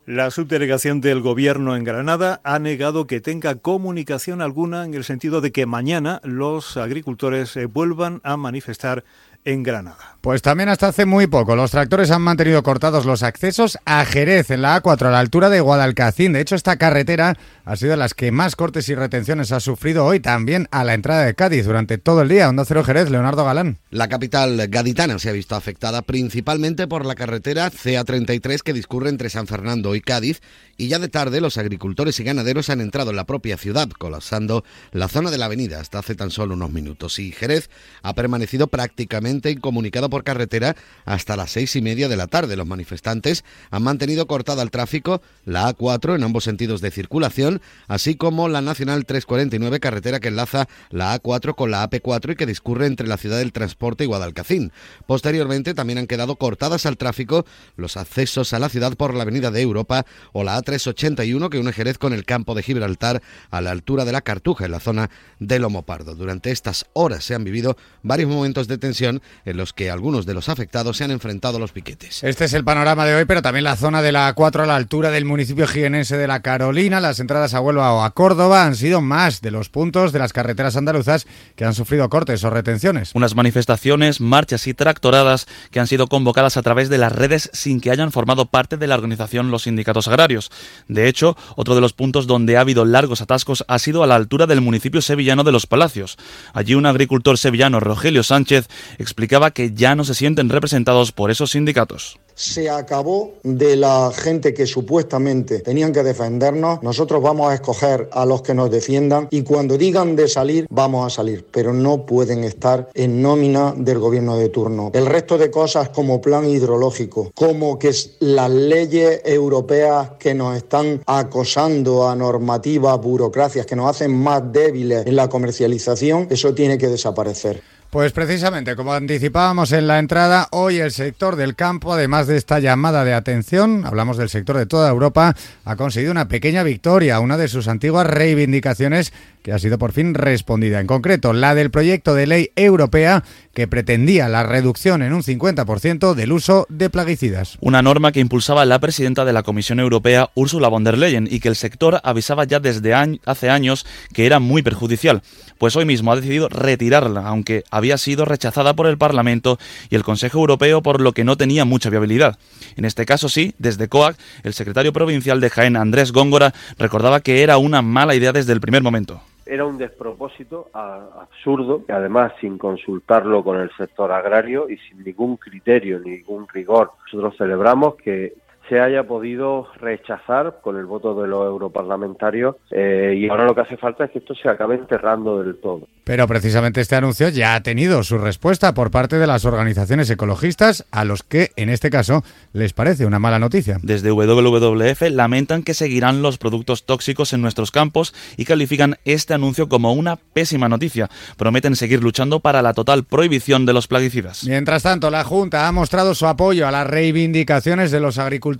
La 0.07 0.31
subdelegación 0.31 1.01
del 1.01 1.19
Gobierno 1.19 1.75
en 1.75 1.83
Granada 1.83 2.39
ha 2.45 2.59
negado 2.59 3.07
que 3.07 3.19
tenga 3.19 3.55
comunicación 3.55 4.41
alguna 4.41 4.85
en 4.85 4.93
el 4.93 5.03
sentido 5.03 5.41
de 5.41 5.51
que 5.51 5.65
mañana 5.65 6.21
los 6.23 6.77
agricultores 6.77 7.57
eh, 7.57 7.65
vuelvan 7.65 8.21
a 8.23 8.37
manifestar 8.37 9.03
en 9.47 9.63
Granada. 9.63 10.17
Pues 10.21 10.41
también 10.41 10.67
hasta 10.67 10.89
hace 10.89 11.05
muy 11.05 11.27
poco 11.27 11.55
los 11.55 11.71
tractores 11.71 12.11
han 12.11 12.21
mantenido 12.21 12.61
cortados 12.63 13.05
los 13.05 13.23
accesos 13.23 13.77
a 13.85 14.03
Jerez 14.03 14.51
en 14.51 14.61
la 14.61 14.81
A4 14.81 15.05
a 15.05 15.11
la 15.11 15.19
altura 15.19 15.49
de 15.49 15.61
Guadalcacín. 15.61 16.33
De 16.33 16.41
hecho, 16.41 16.55
esta 16.55 16.75
carretera 16.75 17.37
ha 17.63 17.75
sido 17.77 17.91
de 17.91 17.97
las 17.97 18.13
que 18.13 18.31
más 18.31 18.57
cortes 18.57 18.89
y 18.89 18.95
retenciones 18.95 19.53
ha 19.53 19.61
sufrido 19.61 20.05
hoy 20.05 20.19
también 20.19 20.67
a 20.71 20.83
la 20.83 20.93
entrada 20.93 21.23
de 21.23 21.33
Cádiz 21.33 21.65
durante 21.65 21.97
todo 21.97 22.23
el 22.23 22.29
día. 22.29 22.49
Onda 22.49 22.65
Cero 22.65 22.83
Jerez, 22.83 23.09
Leonardo 23.09 23.45
Galán. 23.45 23.77
La 23.89 24.09
capital 24.09 24.67
gaditana 24.67 25.17
se 25.17 25.29
ha 25.29 25.33
visto 25.33 25.55
afectada 25.55 26.01
principalmente 26.01 26.87
por 26.87 27.05
la 27.05 27.15
carretera 27.15 27.71
CA33 27.71 28.61
que 28.61 28.73
discurre 28.73 29.09
entre 29.09 29.29
San 29.29 29.47
Fernando 29.47 29.95
y 29.97 30.01
Cádiz 30.01 30.41
y 30.77 30.89
ya 30.89 30.99
de 30.99 31.09
tarde 31.09 31.41
los 31.41 31.57
agricultores 31.57 32.19
y 32.19 32.23
ganaderos 32.23 32.69
han 32.69 32.81
entrado 32.81 33.09
en 33.09 33.15
la 33.15 33.25
propia 33.25 33.57
ciudad, 33.57 33.89
colapsando 33.89 34.63
la 34.91 35.07
zona 35.07 35.31
de 35.31 35.39
la 35.39 35.45
avenida 35.45 35.79
hasta 35.79 35.99
hace 35.99 36.13
tan 36.13 36.29
solo 36.29 36.53
unos 36.53 36.71
minutos. 36.71 37.17
Y 37.17 37.31
Jerez 37.31 37.71
ha 38.03 38.13
permanecido 38.13 38.67
prácticamente 38.67 39.49
incomunicado 39.49 40.09
por 40.09 40.23
carretera 40.23 40.75
hasta 41.05 41.35
las 41.35 41.51
seis 41.51 41.75
y 41.75 41.81
media 41.81 42.07
de 42.07 42.15
la 42.15 42.27
tarde. 42.27 42.55
Los 42.55 42.67
manifestantes 42.67 43.43
han 43.71 43.81
mantenido 43.83 44.27
cortada 44.27 44.61
el 44.61 44.69
tráfico 44.69 45.21
la 45.45 45.73
A4 45.75 46.15
en 46.15 46.23
ambos 46.23 46.43
sentidos 46.43 46.81
de 46.81 46.91
circulación, 46.91 47.61
así 47.87 48.15
como 48.15 48.47
la 48.47 48.61
Nacional 48.61 49.05
349, 49.05 49.79
carretera 49.79 50.19
que 50.19 50.27
enlaza 50.27 50.67
la 50.91 51.19
A4 51.19 51.55
con 51.55 51.71
la 51.71 51.89
AP4 51.89 52.33
y 52.33 52.35
que 52.35 52.45
discurre 52.45 52.85
entre 52.85 53.07
la 53.07 53.17
ciudad 53.17 53.39
del 53.39 53.51
transporte 53.51 54.03
y 54.03 54.07
Guadalcacín. 54.07 54.71
Posteriormente 55.07 55.73
también 55.73 55.97
han 55.97 56.07
quedado 56.07 56.35
cortadas 56.35 56.85
al 56.85 56.97
tráfico 56.97 57.45
los 57.75 57.97
accesos 57.97 58.53
a 58.53 58.59
la 58.59 58.69
ciudad 58.69 58.95
por 58.95 59.15
la 59.15 59.23
avenida 59.23 59.49
de 59.49 59.61
Europa 59.61 59.86
o 60.33 60.43
la 60.43 60.57
A381 60.57 61.49
que 61.49 61.59
une 61.59 61.73
Jerez 61.73 61.97
con 61.97 62.13
el 62.13 62.25
campo 62.25 62.55
de 62.55 62.63
Gibraltar 62.63 63.21
a 63.49 63.61
la 63.61 63.71
altura 63.71 64.05
de 64.05 64.11
la 64.11 64.21
Cartuja 64.21 64.65
en 64.65 64.71
la 64.71 64.79
zona 64.79 65.09
de 65.39 65.59
Lomo 65.59 65.83
Pardo. 65.83 66.15
Durante 66.15 66.51
estas 66.51 66.85
horas 66.93 67.23
se 67.23 67.35
han 67.35 67.43
vivido 67.43 67.77
varios 68.03 68.29
momentos 68.29 68.67
de 68.67 68.77
tensión 68.77 69.21
en 69.45 69.57
los 69.57 69.73
que 69.73 69.89
algunos 69.89 70.25
de 70.25 70.33
los 70.33 70.49
afectados 70.49 70.97
se 70.97 71.03
han 71.03 71.11
enfrentado 71.11 71.57
a 71.57 71.59
los 71.59 71.71
piquetes. 71.71 72.23
Este 72.23 72.45
es 72.45 72.53
el 72.53 72.63
panorama 72.63 73.05
de 73.05 73.15
hoy, 73.15 73.25
pero 73.25 73.41
también 73.41 73.63
la 73.63 73.75
zona 73.75 74.01
de 74.01 74.11
la 74.11 74.33
A4 74.33 74.63
a 74.63 74.65
la 74.65 74.75
altura 74.75 75.11
del 75.11 75.25
municipio 75.25 75.67
jienense 75.67 76.17
de 76.17 76.27
la 76.27 76.41
Carolina, 76.41 76.99
las 76.99 77.19
entradas 77.19 77.53
a 77.53 77.61
Huelva 77.61 77.93
o 77.93 78.03
a 78.03 78.11
Córdoba 78.11 78.65
han 78.65 78.75
sido 78.75 79.01
más 79.01 79.41
de 79.41 79.51
los 79.51 79.69
puntos 79.69 80.11
de 80.11 80.19
las 80.19 80.33
carreteras 80.33 80.75
andaluzas 80.75 81.27
que 81.55 81.65
han 81.65 81.73
sufrido 81.73 82.09
cortes 82.09 82.43
o 82.43 82.49
retenciones. 82.49 83.11
Unas 83.13 83.35
manifestaciones, 83.35 84.21
marchas 84.21 84.67
y 84.67 84.73
tractoradas 84.73 85.47
que 85.71 85.79
han 85.79 85.87
sido 85.87 86.07
convocadas 86.07 86.57
a 86.57 86.61
través 86.61 86.89
de 86.89 86.97
las 86.97 87.11
redes 87.11 87.49
sin 87.53 87.81
que 87.81 87.91
hayan 87.91 88.11
formado 88.11 88.47
parte 88.47 88.77
de 88.77 88.87
la 88.87 88.95
organización 88.95 89.51
los 89.51 89.67
sindicatos 89.77 90.07
agrarios. 90.07 90.49
De 90.87 91.07
hecho, 91.07 91.37
otro 91.55 91.75
de 91.75 91.81
los 91.81 91.93
puntos 91.93 92.25
donde 92.25 92.57
ha 92.57 92.61
habido 92.61 92.83
largos 92.83 93.21
atascos 93.21 93.63
ha 93.67 93.77
sido 93.77 94.01
a 94.01 94.07
la 94.07 94.15
altura 94.15 94.47
del 94.47 94.61
municipio 94.61 95.01
sevillano 95.01 95.43
de 95.43 95.51
Los 95.51 95.67
Palacios. 95.67 96.17
Allí 96.53 96.73
un 96.73 96.87
agricultor 96.87 97.37
sevillano, 97.37 97.79
Rogelio 97.79 98.23
Sánchez, 98.23 98.67
explicaba 98.97 99.51
que 99.51 99.73
ya 99.73 99.95
no 99.95 100.03
se 100.03 100.15
sienten 100.15 100.49
representados 100.49 101.11
por 101.11 101.29
esos 101.29 101.51
sindicatos 101.51 102.17
se 102.37 102.69
acabó 102.69 103.33
de 103.41 103.75
la 103.75 104.11
gente 104.13 104.53
que 104.53 104.67
supuestamente 104.67 105.59
tenían 105.59 105.91
que 105.91 106.03
defendernos. 106.03 106.83
Nosotros 106.83 107.21
vamos 107.21 107.49
a 107.49 107.55
escoger 107.55 108.09
a 108.13 108.25
los 108.25 108.43
que 108.43 108.53
nos 108.53 108.69
defiendan 108.69 109.27
y 109.31 109.41
cuando 109.41 109.75
digan 109.75 110.15
de 110.15 110.27
salir, 110.27 110.67
vamos 110.69 111.05
a 111.05 111.15
salir, 111.15 111.47
pero 111.51 111.73
no 111.73 112.05
pueden 112.05 112.43
estar 112.43 112.89
en 112.93 113.23
nómina 113.23 113.73
del 113.75 113.97
gobierno 113.97 114.37
de 114.37 114.49
turno. 114.49 114.91
El 114.93 115.07
resto 115.07 115.39
de 115.39 115.49
cosas 115.49 115.89
como 115.89 116.21
plan 116.21 116.47
hidrológico, 116.47 117.31
como 117.33 117.79
que 117.79 117.91
las 118.19 118.51
leyes 118.51 119.21
europeas 119.25 120.11
que 120.19 120.35
nos 120.35 120.55
están 120.55 121.01
acosando 121.07 122.07
a 122.07 122.15
normativas, 122.15 123.01
burocracias, 123.01 123.65
que 123.65 123.75
nos 123.75 123.89
hacen 123.89 124.15
más 124.15 124.43
débiles 124.51 125.07
en 125.07 125.15
la 125.15 125.27
comercialización, 125.27 126.27
eso 126.29 126.53
tiene 126.53 126.77
que 126.77 126.87
desaparecer. 126.87 127.76
Pues 127.89 128.11
precisamente, 128.11 128.75
como 128.75 128.93
anticipábamos 128.93 129.71
en 129.71 129.87
la 129.87 129.97
entrada, 129.97 130.49
hoy 130.51 130.79
el 130.79 130.91
sector 130.91 131.37
del 131.37 131.55
campo, 131.55 131.93
además 131.93 132.27
de 132.27 132.35
esta 132.35 132.59
llamada 132.59 133.05
de 133.05 133.13
atención, 133.13 133.85
hablamos 133.85 134.17
del 134.17 134.27
sector 134.27 134.57
de 134.57 134.65
toda 134.65 134.89
Europa, 134.89 135.33
ha 135.63 135.75
conseguido 135.77 136.11
una 136.11 136.27
pequeña 136.27 136.63
victoria, 136.63 137.21
una 137.21 137.37
de 137.37 137.47
sus 137.47 137.69
antiguas 137.69 138.05
reivindicaciones 138.05 139.13
que 139.47 139.53
ha 139.53 139.59
sido 139.59 139.77
por 139.77 139.93
fin 139.93 140.13
respondida. 140.13 140.81
En 140.81 140.87
concreto, 140.87 141.31
la 141.31 141.55
del 141.55 141.71
proyecto 141.71 142.13
de 142.15 142.27
ley 142.27 142.51
europea 142.57 143.23
que 143.53 143.65
pretendía 143.65 144.27
la 144.27 144.43
reducción 144.43 145.01
en 145.01 145.13
un 145.13 145.23
50% 145.23 146.15
del 146.15 146.33
uso 146.33 146.65
de 146.67 146.89
plaguicidas. 146.89 147.57
Una 147.61 147.81
norma 147.81 148.11
que 148.11 148.19
impulsaba 148.19 148.65
la 148.65 148.79
presidenta 148.79 149.23
de 149.23 149.31
la 149.31 149.43
Comisión 149.43 149.79
Europea, 149.79 150.31
Ursula 150.35 150.67
von 150.67 150.83
der 150.83 150.97
Leyen, 150.97 151.29
y 151.31 151.39
que 151.39 151.47
el 151.47 151.55
sector 151.55 152.01
avisaba 152.03 152.43
ya 152.43 152.59
desde 152.59 152.93
hace 152.93 153.49
años 153.49 153.85
que 154.13 154.25
era 154.25 154.41
muy 154.41 154.63
perjudicial. 154.63 155.21
Pues 155.57 155.77
hoy 155.77 155.85
mismo 155.85 156.11
ha 156.11 156.17
decidido 156.17 156.49
retirarla, 156.49 157.25
aunque 157.25 157.63
había 157.71 157.97
sido 157.97 158.25
rechazada 158.25 158.73
por 158.73 158.87
el 158.87 158.97
Parlamento 158.97 159.59
y 159.89 159.95
el 159.95 160.03
Consejo 160.03 160.39
Europeo 160.39 160.81
por 160.83 160.99
lo 160.99 161.13
que 161.13 161.23
no 161.23 161.37
tenía 161.37 161.63
mucha 161.63 161.89
viabilidad. 161.89 162.37
En 162.75 162.83
este 162.83 163.05
caso 163.05 163.29
sí, 163.29 163.55
desde 163.59 163.87
COAC, 163.87 164.17
el 164.43 164.53
secretario 164.53 164.91
provincial 164.91 165.39
de 165.39 165.49
Jaén, 165.49 165.77
Andrés 165.77 166.11
Góngora, 166.11 166.53
recordaba 166.77 167.21
que 167.21 167.43
era 167.43 167.57
una 167.57 167.81
mala 167.81 168.13
idea 168.13 168.33
desde 168.33 168.51
el 168.51 168.59
primer 168.59 168.83
momento 168.83 169.21
era 169.49 169.65
un 169.65 169.77
despropósito 169.77 170.69
absurdo, 170.73 171.83
y 171.87 171.91
además 171.91 172.33
sin 172.39 172.57
consultarlo 172.57 173.43
con 173.43 173.59
el 173.59 173.71
sector 173.77 174.11
agrario 174.11 174.69
y 174.69 174.77
sin 174.77 175.03
ningún 175.03 175.37
criterio, 175.37 175.99
ningún 175.99 176.47
rigor. 176.47 176.91
Nosotros 177.05 177.35
celebramos 177.37 177.95
que 177.95 178.33
se 178.69 178.79
haya 178.79 179.03
podido 179.03 179.67
rechazar 179.79 180.59
con 180.61 180.77
el 180.77 180.85
voto 180.85 181.19
de 181.19 181.27
los 181.27 181.45
europarlamentarios 181.45 182.55
eh, 182.71 183.15
y 183.17 183.29
ahora 183.29 183.45
lo 183.45 183.55
que 183.55 183.61
hace 183.61 183.77
falta 183.77 184.05
es 184.05 184.11
que 184.11 184.19
esto 184.19 184.35
se 184.35 184.49
acabe 184.49 184.75
enterrando 184.75 185.41
del 185.41 185.55
todo. 185.57 185.87
Pero 186.03 186.27
precisamente 186.27 186.81
este 186.81 186.95
anuncio 186.95 187.29
ya 187.29 187.55
ha 187.55 187.63
tenido 187.63 188.03
su 188.03 188.17
respuesta 188.17 188.73
por 188.73 188.91
parte 188.91 189.17
de 189.17 189.27
las 189.27 189.45
organizaciones 189.45 190.09
ecologistas 190.09 190.85
a 190.91 191.05
los 191.05 191.23
que 191.23 191.51
en 191.55 191.69
este 191.69 191.89
caso 191.89 192.23
les 192.53 192.73
parece 192.73 193.05
una 193.05 193.19
mala 193.19 193.39
noticia. 193.39 193.77
Desde 193.81 194.11
WWF 194.11 195.01
lamentan 195.11 195.63
que 195.63 195.73
seguirán 195.73 196.21
los 196.21 196.37
productos 196.37 196.85
tóxicos 196.85 197.33
en 197.33 197.41
nuestros 197.41 197.71
campos 197.71 198.13
y 198.37 198.45
califican 198.45 198.95
este 199.05 199.33
anuncio 199.33 199.69
como 199.69 199.93
una 199.93 200.15
pésima 200.15 200.69
noticia. 200.69 201.09
Prometen 201.37 201.75
seguir 201.75 202.03
luchando 202.03 202.39
para 202.39 202.61
la 202.61 202.73
total 202.73 203.03
prohibición 203.03 203.65
de 203.65 203.73
los 203.73 203.87
plaguicidas. 203.87 204.45
Mientras 204.45 204.83
tanto, 204.83 205.09
la 205.09 205.23
Junta 205.23 205.67
ha 205.67 205.71
mostrado 205.71 206.15
su 206.15 206.25
apoyo 206.25 206.67
a 206.67 206.71
las 206.71 206.87
reivindicaciones 206.87 207.91
de 207.91 207.99
los 207.99 208.17
agricultores 208.17 208.56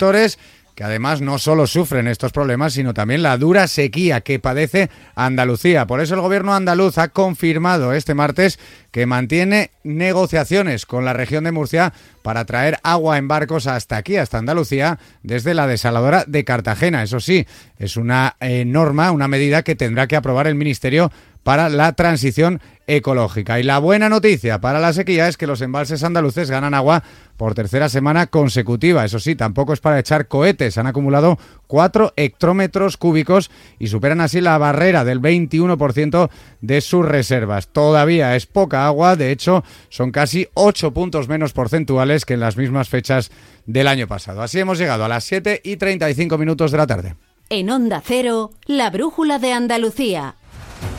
que 0.77 0.83
además 0.83 1.21
no 1.21 1.39
solo 1.39 1.65
sufren 1.65 2.07
estos 2.07 2.31
problemas, 2.31 2.73
sino 2.73 2.93
también 2.93 3.23
la 3.23 3.35
dura 3.39 3.67
sequía 3.67 4.21
que 4.21 4.37
padece 4.37 4.91
Andalucía. 5.15 5.87
Por 5.87 6.01
eso 6.01 6.13
el 6.13 6.21
gobierno 6.21 6.53
andaluz 6.53 6.99
ha 6.99 7.07
confirmado 7.07 7.93
este 7.93 8.13
martes 8.13 8.59
que 8.91 9.07
mantiene 9.07 9.71
negociaciones 9.83 10.85
con 10.85 11.03
la 11.03 11.13
región 11.13 11.45
de 11.45 11.51
Murcia 11.51 11.93
para 12.21 12.45
traer 12.45 12.77
agua 12.83 13.17
en 13.17 13.27
barcos 13.27 13.65
hasta 13.65 13.97
aquí, 13.97 14.17
hasta 14.17 14.37
Andalucía, 14.37 14.99
desde 15.23 15.55
la 15.55 15.65
desaladora 15.65 16.25
de 16.27 16.43
Cartagena. 16.43 17.01
Eso 17.01 17.19
sí, 17.19 17.47
es 17.79 17.97
una 17.97 18.35
eh, 18.39 18.63
norma, 18.63 19.11
una 19.11 19.27
medida 19.27 19.63
que 19.63 19.75
tendrá 19.75 20.05
que 20.05 20.15
aprobar 20.15 20.45
el 20.45 20.53
Ministerio 20.53 21.11
para 21.47 21.69
la 21.69 21.93
transición 21.93 22.59
ecológica. 22.87 23.57
Y 23.57 23.63
la 23.63 23.79
buena 23.79 24.09
noticia 24.09 24.59
para 24.59 24.81
la 24.81 24.91
sequía 24.91 25.29
es 25.29 25.37
que 25.37 25.47
los 25.47 25.61
embalses 25.61 26.03
andaluces 26.03 26.51
ganan 26.51 26.73
agua 26.73 27.03
por 27.37 27.55
tercera 27.55 27.87
semana 27.87 28.27
consecutiva. 28.27 29.05
Eso 29.05 29.17
sí, 29.17 29.33
tampoco 29.33 29.71
es 29.71 29.79
para 29.79 29.97
echar 29.97 30.27
cohetes. 30.27 30.77
Han 30.77 30.87
acumulado 30.87 31.39
4 31.67 32.11
hectómetros 32.17 32.97
cúbicos 32.97 33.49
y 33.79 33.87
superan 33.87 34.19
así 34.19 34.41
la 34.41 34.57
barrera 34.57 35.05
del 35.05 35.21
21% 35.21 36.29
de 36.59 36.81
sus 36.81 37.05
reservas. 37.05 37.69
Todavía 37.69 38.35
es 38.35 38.45
poca 38.45 38.85
agua, 38.85 39.15
de 39.15 39.31
hecho, 39.31 39.63
son 39.87 40.11
casi 40.11 40.49
8 40.53 40.91
puntos 40.91 41.29
menos 41.29 41.53
porcentuales 41.53 42.25
que 42.25 42.33
en 42.33 42.41
las 42.41 42.57
mismas 42.57 42.89
fechas 42.89 43.31
del 43.65 43.87
año 43.87 44.05
pasado. 44.09 44.41
Así 44.41 44.59
hemos 44.59 44.79
llegado 44.79 45.05
a 45.05 45.07
las 45.07 45.23
7 45.23 45.61
y 45.63 45.77
35 45.77 46.37
minutos 46.37 46.71
de 46.71 46.77
la 46.77 46.87
tarde. 46.87 47.15
En 47.49 47.69
Onda 47.69 48.03
Cero, 48.05 48.51
la 48.65 48.89
brújula 48.89 49.39
de 49.39 49.53
Andalucía. 49.53 50.35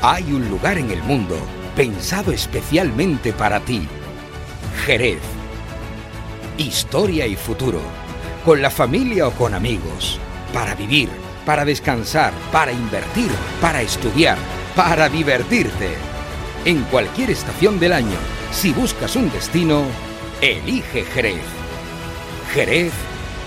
Hay 0.02 0.24
un 0.32 0.48
lugar 0.48 0.78
en 0.78 0.90
el 0.90 1.02
mundo 1.02 1.36
pensado 1.76 2.32
especialmente 2.32 3.32
para 3.32 3.60
ti. 3.60 3.86
Jerez. 4.84 5.20
Historia 6.56 7.26
y 7.26 7.36
futuro. 7.36 7.80
Con 8.44 8.62
la 8.62 8.70
familia 8.70 9.28
o 9.28 9.32
con 9.32 9.54
amigos. 9.54 10.18
Para 10.52 10.74
vivir, 10.74 11.08
para 11.44 11.64
descansar, 11.64 12.32
para 12.52 12.72
invertir, 12.72 13.30
para 13.60 13.82
estudiar, 13.82 14.38
para 14.74 15.08
divertirte. 15.08 15.96
En 16.64 16.82
cualquier 16.84 17.30
estación 17.30 17.78
del 17.78 17.92
año, 17.92 18.18
si 18.50 18.72
buscas 18.72 19.16
un 19.16 19.30
destino, 19.30 19.84
elige 20.40 21.04
Jerez. 21.04 21.42
Jerez 22.52 22.92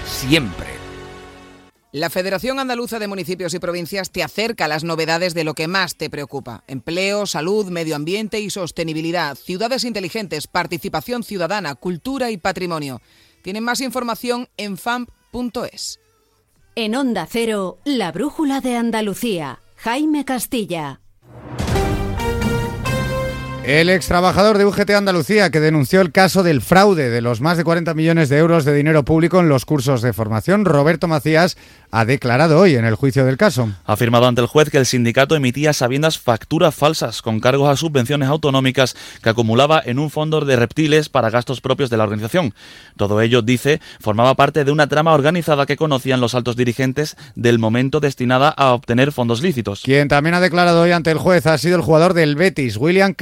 siempre. 0.06 0.81
La 1.94 2.10
Federación 2.10 2.58
Andaluza 2.60 3.00
de 3.00 3.10
Municipios 3.10 3.54
y 3.54 3.60
Provincias 3.60 4.12
te 4.12 4.24
acerca 4.24 4.64
a 4.64 4.68
las 4.70 4.86
novedades 4.86 5.34
de 5.34 5.44
lo 5.44 5.54
que 5.54 5.68
más 5.68 5.98
te 5.98 6.10
preocupa. 6.10 6.64
Empleo, 6.68 7.26
salud, 7.26 7.66
medio 7.66 7.98
ambiente 7.98 8.40
y 8.40 8.50
sostenibilidad, 8.50 9.36
ciudades 9.36 9.84
inteligentes, 9.84 10.48
participación 10.48 11.24
ciudadana, 11.24 11.76
cultura 11.76 12.32
y 12.32 12.38
patrimonio. 12.38 13.02
Tienen 13.42 13.66
más 13.66 13.82
información 13.82 14.48
en 14.56 14.78
famp.es. 14.78 16.00
En 16.76 16.96
Onda 16.96 17.28
Cero, 17.30 17.78
la 17.84 18.14
brújula 18.14 18.62
de 18.62 18.78
Andalucía. 18.78 19.60
Jaime 19.76 20.24
Castilla. 20.24 21.02
El 23.64 23.90
ex 23.90 24.08
trabajador 24.08 24.58
de 24.58 24.66
UGT 24.66 24.90
Andalucía 24.90 25.52
que 25.52 25.60
denunció 25.60 26.02
el 26.02 26.12
caso 26.12 26.42
del 26.42 26.62
fraude 26.62 27.12
de 27.12 27.22
los 27.22 27.42
más 27.42 27.58
de 27.58 27.64
40 27.64 27.94
millones 27.94 28.28
de 28.28 28.40
euros 28.40 28.66
de 28.66 28.74
dinero 28.74 29.06
público 29.06 29.40
en 29.40 29.50
los 29.50 29.66
cursos 29.66 30.02
de 30.02 30.14
formación, 30.14 30.66
Roberto 30.66 31.08
Macías, 31.08 31.58
ha 31.92 32.06
declarado 32.06 32.60
hoy 32.60 32.76
en 32.76 32.86
el 32.86 32.96
juicio 32.96 33.24
del 33.24 33.38
caso. 33.38 33.70
Ha 33.86 33.94
afirmado 33.94 34.26
ante 34.26 34.42
el 34.42 34.48
juez 34.48 34.70
que 34.72 34.78
el 34.78 34.86
sindicato 34.86 35.36
emitía 35.36 35.74
sabiendas 35.74 36.18
facturas 36.18 36.74
falsas 36.74 37.22
con 37.22 37.40
cargos 37.40 37.70
a 37.70 37.76
subvenciones 37.76 38.30
autonómicas 38.30 38.96
que 39.22 39.30
acumulaba 39.30 39.82
en 39.86 40.00
un 40.00 40.10
fondo 40.10 40.42
de 40.42 40.56
reptiles 40.56 41.10
para 41.10 41.30
gastos 41.30 41.62
propios 41.62 41.90
de 41.90 41.98
la 41.98 42.06
organización. 42.06 42.56
Todo 42.98 43.22
ello, 43.22 43.42
dice, 43.42 43.80
formaba 44.00 44.36
parte 44.36 44.64
de 44.64 44.72
una 44.72 44.88
trama 44.88 45.14
organizada 45.14 45.66
que 45.66 45.78
conocían 45.78 46.22
los 46.22 46.34
altos 46.34 46.56
dirigentes 46.56 47.16
del 47.36 47.60
momento 47.60 48.00
destinada 48.00 48.50
a 48.50 48.74
obtener 48.74 49.12
fondos 49.12 49.42
lícitos. 49.42 49.82
Quien 49.84 50.08
también 50.08 50.34
ha 50.34 50.40
declarado 50.40 50.82
hoy 50.82 50.92
ante 50.92 51.12
el 51.12 51.20
juez 51.20 51.46
ha 51.46 51.58
sido 51.58 51.76
el 51.76 51.84
jugador 51.84 52.14
del 52.14 52.36
Betis, 52.36 52.78
William 52.78 53.14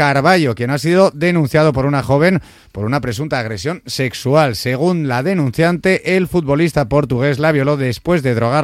Quien 0.56 0.72
ha 0.72 0.78
sido 0.78 1.12
denunciado 1.12 1.74
por 1.74 1.86
una 1.86 2.02
joven 2.02 2.42
por 2.72 2.86
una 2.86 3.02
presunta 3.02 3.40
agresión 3.40 3.82
sexual. 3.86 4.56
Según 4.56 5.08
la 5.08 5.22
denunciante, 5.24 6.16
el 6.16 6.28
futbolista 6.28 6.88
portugués 6.88 7.40
la 7.40 7.52
violó 7.52 7.78
después 7.78 8.24
de 8.24 8.36
drogar 8.36 8.60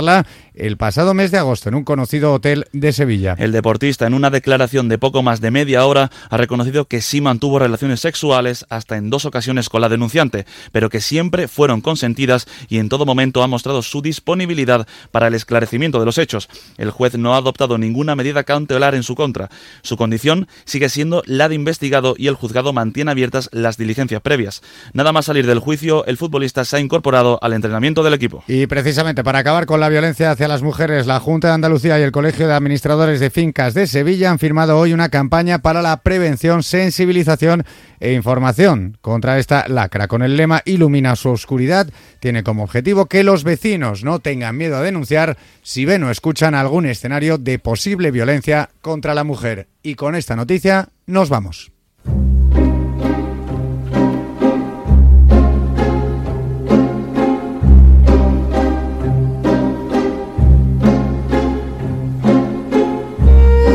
el 0.54 0.78
pasado 0.78 1.14
mes 1.14 1.32
de 1.32 1.38
agosto 1.38 1.70
en 1.70 1.76
un 1.76 1.84
conocido 1.84 2.34
hotel 2.34 2.66
de 2.72 2.94
Sevilla. 2.94 3.36
El 3.38 3.52
deportista, 3.52 4.08
en 4.08 4.14
una 4.14 4.30
declaración 4.30 4.88
de 4.88 4.98
poco 4.98 5.24
más 5.24 5.42
de 5.42 5.52
media 5.52 5.86
hora, 5.86 6.12
ha 6.30 6.38
reconocido 6.38 6.86
que 6.86 7.02
sí 7.02 7.22
mantuvo 7.22 7.60
relaciones 7.60 8.00
sexuales 8.00 8.66
hasta 8.70 8.98
en 8.98 9.10
dos 9.10 9.26
ocasiones 9.26 9.70
con 9.70 9.82
la 9.82 9.90
denunciante, 9.90 10.46
pero 10.72 10.90
que 10.90 11.02
siempre 11.02 11.48
fueron 11.48 11.82
consentidas 11.82 12.48
y 12.70 12.78
en 12.78 12.90
todo 12.90 13.06
momento 13.06 13.44
ha 13.44 13.48
mostrado 13.48 13.82
su 13.82 14.02
disponibilidad 14.02 14.88
para 15.12 15.28
el 15.28 15.34
esclarecimiento 15.34 16.00
de 16.00 16.06
los 16.06 16.18
hechos. 16.18 16.48
El 16.78 16.92
juez 16.92 17.18
no 17.18 17.34
ha 17.34 17.38
adoptado 17.38 17.78
ninguna 17.78 18.16
medida 18.16 18.44
cautelar 18.44 18.96
en 18.96 19.04
su 19.04 19.16
contra. 19.16 19.50
Su 19.82 19.98
condición 19.98 20.48
sigue 20.66 20.90
siendo 20.90 21.24
la 21.26 21.50
de 21.50 21.55
investigado 21.56 22.16
y 22.18 22.28
el 22.28 22.36
juzgado 22.36 22.74
mantiene 22.74 23.12
abiertas 23.12 23.50
las 23.52 23.78
diligencias 23.78 24.22
previas. 24.22 24.62
Nada 24.94 25.12
más 25.12 25.26
salir 25.26 25.48
del 25.48 25.60
juicio, 25.60 26.06
el 26.06 26.18
futbolista 26.18 26.66
se 26.66 26.78
ha 26.78 26.80
incorporado 26.80 27.40
al 27.42 27.54
entrenamiento 27.54 28.04
del 28.04 28.14
equipo. 28.14 28.44
Y 28.48 28.68
precisamente 28.68 29.24
para 29.24 29.40
acabar 29.40 29.66
con 29.66 29.80
la 29.80 29.90
violencia 29.90 30.32
hacia 30.32 30.48
las 30.48 30.62
mujeres, 30.62 31.08
la 31.08 31.20
Junta 31.20 31.48
de 31.48 31.56
Andalucía 31.56 32.00
y 32.00 32.04
el 32.04 32.12
Colegio 32.12 32.48
de 32.48 32.54
Administradores 32.54 33.20
de 33.20 33.30
Fincas 33.30 33.74
de 33.74 33.88
Sevilla 33.88 34.32
han 34.32 34.40
firmado 34.40 34.78
hoy 34.78 34.94
una 34.94 35.10
campaña 35.10 35.60
para 35.60 35.82
la 35.82 35.98
prevención, 35.98 36.64
sensibilización 36.64 37.64
e 38.00 38.14
información 38.14 38.98
contra 39.02 39.40
esta 39.40 39.68
lacra. 39.68 40.08
Con 40.08 40.22
el 40.22 40.38
lema 40.38 40.62
Ilumina 40.66 41.16
su 41.16 41.30
oscuridad, 41.30 41.90
tiene 42.20 42.44
como 42.44 42.64
objetivo 42.64 43.06
que 43.06 43.24
los 43.24 43.44
vecinos 43.44 44.04
no 44.04 44.20
tengan 44.20 44.58
miedo 44.58 44.78
a 44.78 44.82
denunciar 44.82 45.38
si 45.62 45.86
ven 45.86 46.04
o 46.04 46.12
escuchan 46.12 46.56
algún 46.56 46.86
escenario 46.86 47.38
de 47.38 47.60
posible 47.60 48.12
violencia 48.12 48.70
contra 48.82 49.16
la 49.16 49.24
mujer. 49.24 49.68
Y 49.86 49.94
con 49.94 50.16
esta 50.16 50.36
noticia 50.36 50.90
nos 51.06 51.30
vamos. 51.30 51.72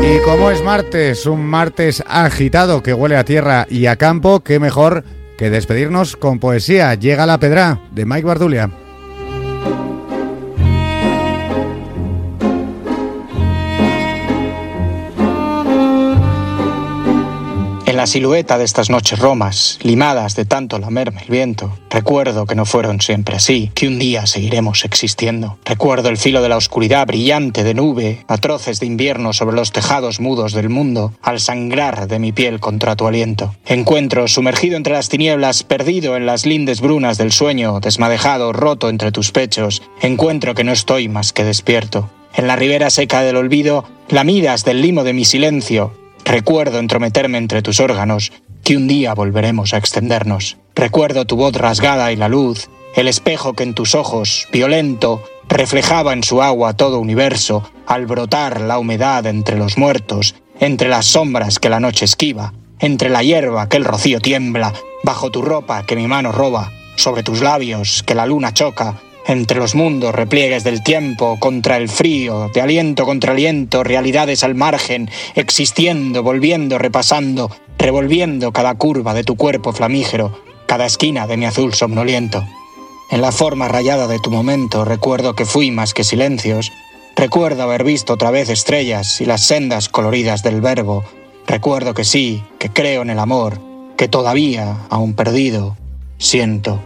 Y 0.03 0.19
como 0.25 0.51
es 0.51 0.61
martes, 0.65 1.25
un 1.25 1.45
martes 1.45 2.03
agitado 2.05 2.83
que 2.83 2.93
huele 2.93 3.15
a 3.15 3.23
tierra 3.23 3.65
y 3.69 3.85
a 3.85 3.95
campo, 3.95 4.41
qué 4.41 4.59
mejor 4.59 5.05
que 5.37 5.49
despedirnos 5.49 6.17
con 6.17 6.39
poesía. 6.39 6.93
Llega 6.95 7.25
la 7.25 7.39
pedra 7.39 7.79
de 7.93 8.05
Mike 8.05 8.27
Bardulia. 8.27 8.80
La 18.01 18.07
silueta 18.07 18.57
de 18.57 18.63
estas 18.63 18.89
noches 18.89 19.19
romas, 19.19 19.77
limadas 19.83 20.35
de 20.35 20.43
tanto 20.43 20.79
lamerme 20.79 21.21
el 21.21 21.29
viento, 21.29 21.77
recuerdo 21.91 22.47
que 22.47 22.55
no 22.55 22.65
fueron 22.65 22.99
siempre 22.99 23.35
así, 23.35 23.69
que 23.75 23.87
un 23.87 23.99
día 23.99 24.25
seguiremos 24.25 24.85
existiendo. 24.85 25.59
Recuerdo 25.65 26.09
el 26.09 26.17
filo 26.17 26.41
de 26.41 26.49
la 26.49 26.57
oscuridad 26.57 27.05
brillante 27.05 27.63
de 27.63 27.75
nube, 27.75 28.25
atroces 28.27 28.79
de 28.79 28.87
invierno 28.87 29.33
sobre 29.33 29.55
los 29.55 29.71
tejados 29.71 30.19
mudos 30.19 30.53
del 30.53 30.69
mundo, 30.69 31.13
al 31.21 31.39
sangrar 31.39 32.07
de 32.07 32.17
mi 32.17 32.31
piel 32.31 32.59
contra 32.59 32.95
tu 32.95 33.05
aliento. 33.05 33.53
Encuentro 33.67 34.27
sumergido 34.27 34.77
entre 34.77 34.93
las 34.93 35.09
tinieblas, 35.09 35.61
perdido 35.61 36.17
en 36.17 36.25
las 36.25 36.47
lindes 36.47 36.81
brunas 36.81 37.19
del 37.19 37.31
sueño, 37.31 37.81
desmadejado, 37.81 38.51
roto 38.51 38.89
entre 38.89 39.11
tus 39.11 39.31
pechos. 39.31 39.83
Encuentro 40.01 40.55
que 40.55 40.63
no 40.63 40.71
estoy 40.71 41.07
más 41.07 41.33
que 41.33 41.43
despierto. 41.43 42.09
En 42.33 42.47
la 42.47 42.55
ribera 42.55 42.89
seca 42.89 43.21
del 43.21 43.35
olvido, 43.35 43.85
lamidas 44.09 44.65
del 44.65 44.81
limo 44.81 45.03
de 45.03 45.13
mi 45.13 45.23
silencio, 45.23 46.00
Recuerdo 46.25 46.79
entrometerme 46.79 47.37
entre 47.37 47.61
tus 47.61 47.79
órganos, 47.79 48.31
que 48.63 48.77
un 48.77 48.87
día 48.87 49.13
volveremos 49.13 49.73
a 49.73 49.77
extendernos. 49.77 50.57
Recuerdo 50.75 51.25
tu 51.25 51.35
voz 51.35 51.53
rasgada 51.53 52.11
y 52.11 52.15
la 52.15 52.29
luz, 52.29 52.69
el 52.95 53.07
espejo 53.07 53.53
que 53.53 53.63
en 53.63 53.73
tus 53.73 53.95
ojos, 53.95 54.47
violento, 54.51 55.23
reflejaba 55.47 56.13
en 56.13 56.23
su 56.23 56.41
agua 56.41 56.73
todo 56.73 56.99
universo, 56.99 57.69
al 57.85 58.05
brotar 58.05 58.61
la 58.61 58.79
humedad 58.79 59.25
entre 59.25 59.57
los 59.57 59.77
muertos, 59.77 60.35
entre 60.59 60.89
las 60.89 61.07
sombras 61.07 61.59
que 61.59 61.69
la 61.69 61.79
noche 61.79 62.05
esquiva, 62.05 62.53
entre 62.79 63.09
la 63.09 63.23
hierba 63.23 63.67
que 63.67 63.77
el 63.77 63.85
rocío 63.85 64.19
tiembla, 64.19 64.73
bajo 65.03 65.31
tu 65.31 65.41
ropa 65.41 65.83
que 65.85 65.95
mi 65.95 66.07
mano 66.07 66.31
roba, 66.31 66.71
sobre 66.95 67.23
tus 67.23 67.41
labios 67.41 68.03
que 68.03 68.15
la 68.15 68.25
luna 68.25 68.53
choca, 68.53 69.01
entre 69.27 69.59
los 69.59 69.75
mundos, 69.75 70.13
repliegues 70.13 70.63
del 70.63 70.83
tiempo, 70.83 71.37
contra 71.39 71.77
el 71.77 71.89
frío, 71.89 72.49
de 72.53 72.61
aliento 72.61 73.05
contra 73.05 73.33
aliento, 73.33 73.83
realidades 73.83 74.43
al 74.43 74.55
margen, 74.55 75.09
existiendo, 75.35 76.23
volviendo, 76.23 76.77
repasando, 76.77 77.51
revolviendo 77.77 78.51
cada 78.51 78.75
curva 78.75 79.13
de 79.13 79.23
tu 79.23 79.35
cuerpo 79.35 79.73
flamígero, 79.73 80.37
cada 80.65 80.85
esquina 80.85 81.27
de 81.27 81.37
mi 81.37 81.45
azul 81.45 81.73
somnoliento. 81.73 82.43
En 83.11 83.21
la 83.21 83.31
forma 83.31 83.67
rayada 83.67 84.07
de 84.07 84.19
tu 84.19 84.31
momento 84.31 84.85
recuerdo 84.85 85.35
que 85.35 85.45
fui 85.45 85.69
más 85.71 85.93
que 85.93 86.03
silencios, 86.03 86.71
recuerdo 87.15 87.63
haber 87.63 87.83
visto 87.83 88.13
otra 88.13 88.31
vez 88.31 88.49
estrellas 88.49 89.21
y 89.21 89.25
las 89.25 89.41
sendas 89.41 89.89
coloridas 89.89 90.43
del 90.43 90.61
verbo, 90.61 91.03
recuerdo 91.45 91.93
que 91.93 92.05
sí, 92.05 92.43
que 92.57 92.69
creo 92.69 93.01
en 93.01 93.09
el 93.09 93.19
amor, 93.19 93.59
que 93.97 94.07
todavía, 94.07 94.77
aún 94.89 95.13
perdido, 95.13 95.75
siento 96.17 96.79